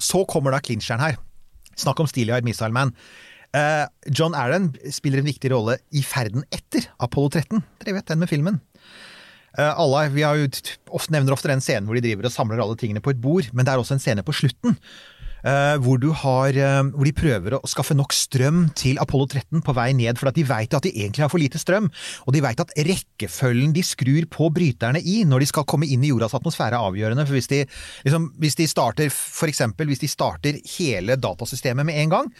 [0.00, 1.18] Så kommer da clincheren her.
[1.78, 2.94] Snakk om Steely-Eyed Missile Man.
[3.52, 7.60] Uh, John Aaron spiller en viktig rolle i ferden etter Apollo 13.
[7.82, 8.62] Dere vet den med filmen.
[9.58, 13.04] Uh, alle, vi ofte, nevner ofte den scenen hvor de driver og samler alle tingene
[13.04, 14.78] på et bord, men det er også en scene på slutten.
[15.46, 19.74] Eh, hvor, har, eh, hvor de prøver å skaffe nok strøm til Apollo 13 på
[19.76, 21.90] vei ned, for de veit at de egentlig har for lite strøm.
[22.26, 26.04] Og de veit at rekkefølgen de skrur på bryterne i når de skal komme inn
[26.04, 27.26] i jordas atmosfære er avgjørende.
[27.28, 27.62] For hvis de,
[28.06, 32.34] liksom, hvis de starter for eksempel, hvis de starter hele datasystemet med en gang,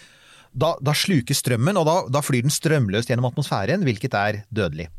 [0.53, 4.90] da, da sluker strømmen, og da, da flyr den strømløst gjennom atmosfæren, hvilket er dødelig.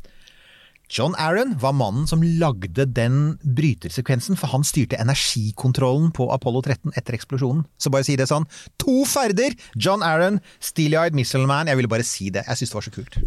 [0.92, 6.92] John Aaron var mannen som lagde den brytersekvensen, for han styrte energikontrollen på Apollo 13
[6.96, 7.64] etter eksplosjonen.
[7.80, 8.44] Så bare si det sånn.
[8.84, 9.56] To ferder!
[9.80, 11.70] John Aaron, Steely-Eyed Missile Man.
[11.72, 12.44] Jeg ville bare si det.
[12.46, 13.18] Jeg syns det var så kult.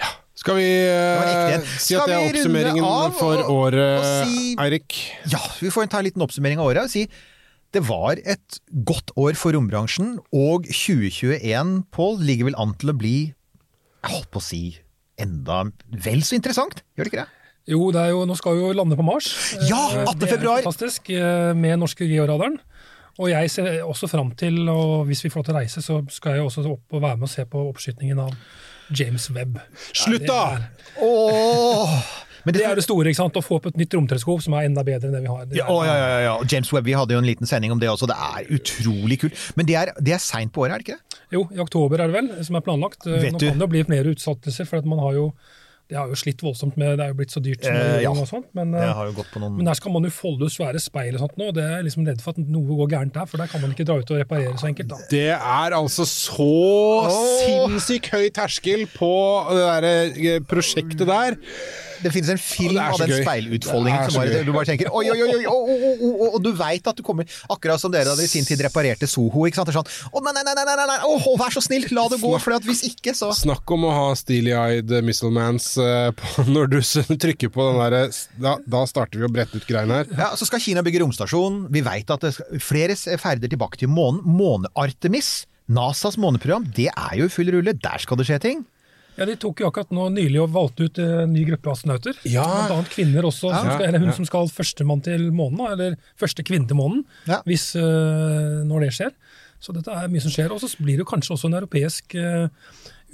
[0.00, 0.10] Ja.
[0.36, 4.96] Skal vi eh, si at det er oppsummeringen av for året, si- Eirik?
[5.32, 7.06] Ja, vi får ta en liten oppsummering av året og si
[7.74, 8.56] det var et
[8.88, 13.16] godt år for rombransjen, og 2021, Pål, ligger vel an til å bli,
[14.06, 14.60] jeg holdt på å si,
[15.18, 15.62] enda
[16.04, 17.32] vel så interessant, gjør det ikke det?
[17.72, 19.26] Jo, det er jo, nå skal vi jo lande på Mars.
[19.66, 20.18] Ja, Eh, 18.
[20.20, 20.62] det er februar.
[20.62, 22.58] Fantastisk, eh, med norske georadaren.
[23.18, 25.96] Og jeg ser også fram til, og hvis vi får lov til å reise, så
[26.12, 28.34] skal jeg også opp og være med og se på oppskytingen av
[28.92, 29.56] James Webb.
[29.96, 30.58] Slutt, da!
[31.02, 31.96] Åh!
[32.46, 33.34] Men Det er det store, ikke sant?
[33.36, 35.44] å få opp et nytt romteleskop som er enda bedre enn det vi har.
[35.50, 36.34] Det Ja, er- å, ja, ja, ja.
[36.46, 38.06] James Webb, vi hadde jo en liten sending om det også.
[38.06, 39.34] Det er utrolig kult.
[39.56, 41.20] Men det er, det er seint på året, er det ikke det?
[41.32, 43.04] Jo, i oktober er det vel, som er planlagt.
[43.06, 45.32] Eh, Vet Nå du- kan det bli flere utsettelser, for at man har jo
[45.88, 48.10] Det har jo slitt voldsomt med Det er jo blitt så dyrt Eh, ja.
[48.10, 50.10] og sånt, men, Det eh, har jo gått på noen men der skal man jo
[50.10, 53.12] folde svære speil og sånt nå, det er liksom redd for at noe går gærent
[53.14, 54.88] der, for der kan man ikke dra ut og reparere så enkelt.
[54.88, 54.96] da.
[55.08, 57.06] Det er altså så
[57.46, 59.12] sinnssykt høy terskel på
[59.54, 61.38] det der eh, prosjektet der
[62.02, 65.46] det finnes en film av den speilutfoldingen som bare, du bare tenker oi, oi, oi,
[65.46, 69.08] oi, og du veit at du kommer Akkurat som dere hadde i sin tid reparerte
[69.10, 69.46] Soho.
[69.48, 69.72] ikke sant?
[69.74, 70.98] Sånn, å nei, nei, nei, nei, nei, nei,
[71.40, 74.92] vær så snill, la det gå, for hvis ikke, så Snakk om å ha steely-eyed
[75.06, 76.78] missilemans eh, når du
[77.26, 78.04] trykker på den derre
[78.40, 80.10] da, da, starter vi å brette ut greiene her.
[80.16, 81.66] Ja, Så skal Kina bygge romstasjon.
[81.72, 84.22] Vi veit at skal, flere ferder tilbake til månen.
[84.36, 87.76] Måne-Artemis, NASAs måneprogram, det er jo i full rulle.
[87.76, 88.64] Der skal det skje ting.
[89.16, 92.18] Ja, De tok jo akkurat nå nylig og valgte ut en ny gruppe astronauter.
[92.28, 92.44] Ja.
[92.44, 94.16] Blant annet kvinner også, som skal, eller hun ja.
[94.18, 97.40] som skal førstemann til månen, eller første kvinne til månen, Ja.
[97.48, 99.16] hvis, uh, når det skjer.
[99.62, 100.52] Så dette er mye som skjer.
[100.52, 102.52] Og så blir det kanskje også en europeisk uh,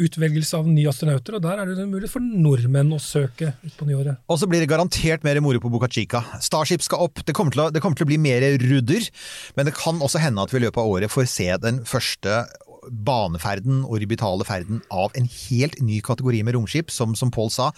[0.01, 3.89] utvelgelse av nye astronauter, og der er det mulig for nordmenn å søke ut på
[3.89, 4.23] nyåret.
[4.33, 6.25] Og så blir det garantert mer moro på Boca Chica.
[6.43, 7.23] Starship skal opp.
[7.27, 9.09] Det kommer, å, det kommer til å bli mer rudder,
[9.57, 12.43] men det kan også hende at vi i løpet av året får se den første
[12.91, 17.71] baneferden, orbitale ferden, av en helt ny kategori med romskip, som, som Paul sa,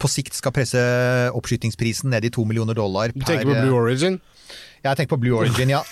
[0.00, 0.82] på sikt skal presse
[1.36, 4.20] oppskytingsprisen ned i to millioner dollar Du per tenker på Blue Origin?
[4.80, 5.82] Jeg tenker på Blue Origin, ja.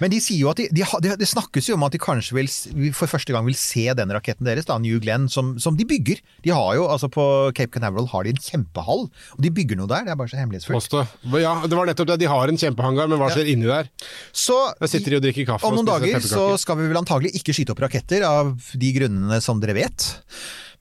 [0.00, 2.36] Men de sier jo at de, de, de, det, snakkes jo om at de kanskje
[2.36, 2.50] vil,
[2.94, 6.22] for første gang vil se den raketten deres, da, New Glenn, som, som de bygger.
[6.46, 7.24] De har jo, altså På
[7.56, 10.06] Cape Canaveral har de en kjempehall, og de bygger noe der.
[10.06, 10.98] Det er bare så hemmelighetsfullt.
[11.42, 12.20] Ja, det var nettopp det.
[12.22, 13.90] De har en kjempehangar, men hva skjer inni der?
[14.30, 17.34] Så Der sitter de og drikker kaffe om noen dager så skal vi vel antagelig
[17.40, 20.06] ikke skyte opp raketter, av de grunnene som dere vet.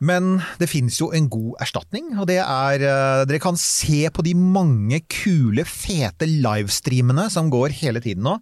[0.03, 4.25] Men det finnes jo en god erstatning, og det er eh, Dere kan se på
[4.25, 8.35] de mange kule, fete livestreamene som går hele tiden nå.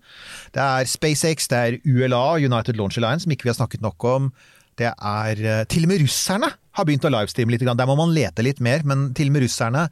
[0.56, 4.10] Det er SpaceX, det er ULA, United Launch Alliance, som ikke vi har snakket nok
[4.10, 4.32] om.
[4.80, 7.66] Det er eh, Til og med russerne har begynt å livestreame litt.
[7.68, 9.88] Der må man lete litt mer, men til og med russerne.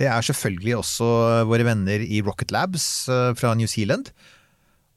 [0.00, 1.08] Det er selvfølgelig også
[1.50, 4.14] våre venner i Rocket Labs eh, fra New Zealand.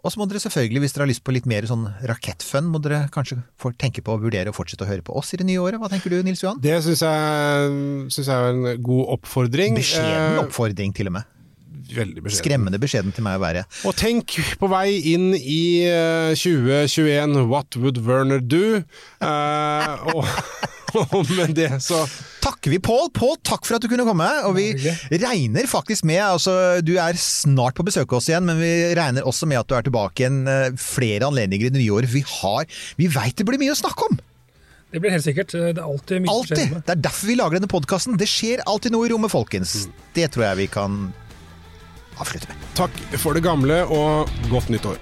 [0.03, 2.81] Og så må dere selvfølgelig, hvis dere har lyst på litt mer sånn rakettfun, må
[2.83, 3.37] dere kanskje
[3.79, 5.79] tenke på å vurdere å fortsette å høre på oss i det nye året.
[5.79, 6.59] Hva tenker du, Nils Johan?
[6.63, 7.77] Det syns jeg,
[8.11, 9.79] synes jeg er en god oppfordring.
[9.79, 11.29] Beskjeden Eh, oppfordring, til og med.
[11.93, 12.41] Veldig beskjeden.
[12.41, 13.63] Skremmende beskjeden til meg å være.
[13.87, 18.83] Og tenk på vei inn i eh, 2021 What would Werner do?
[19.23, 20.27] uh, og,
[21.01, 22.03] og med det så
[22.43, 23.07] Takker vi Pål.
[23.15, 24.27] Pål, takk for at du kunne komme.
[24.49, 24.65] Og vi
[25.21, 29.23] regner faktisk med altså Du er snart på besøk hos oss igjen, men vi regner
[29.27, 32.11] også med at du er tilbake igjen eh, flere anledninger i det nye året.
[32.13, 32.67] Vi har
[32.99, 34.19] Vi veit det blir mye å snakke om!
[34.93, 35.55] Det blir helt sikkert.
[35.55, 36.73] Det er alltid mye som skjer Alltid!
[36.75, 36.83] med.
[36.85, 38.19] Det er derfor vi lager denne podkasten.
[38.21, 39.73] Det skjer alltid noe i rommet, folkens.
[40.13, 40.99] Det tror jeg vi kan
[42.21, 42.67] avslutte med.
[42.77, 45.01] takk for det gamle, og godt nyttår.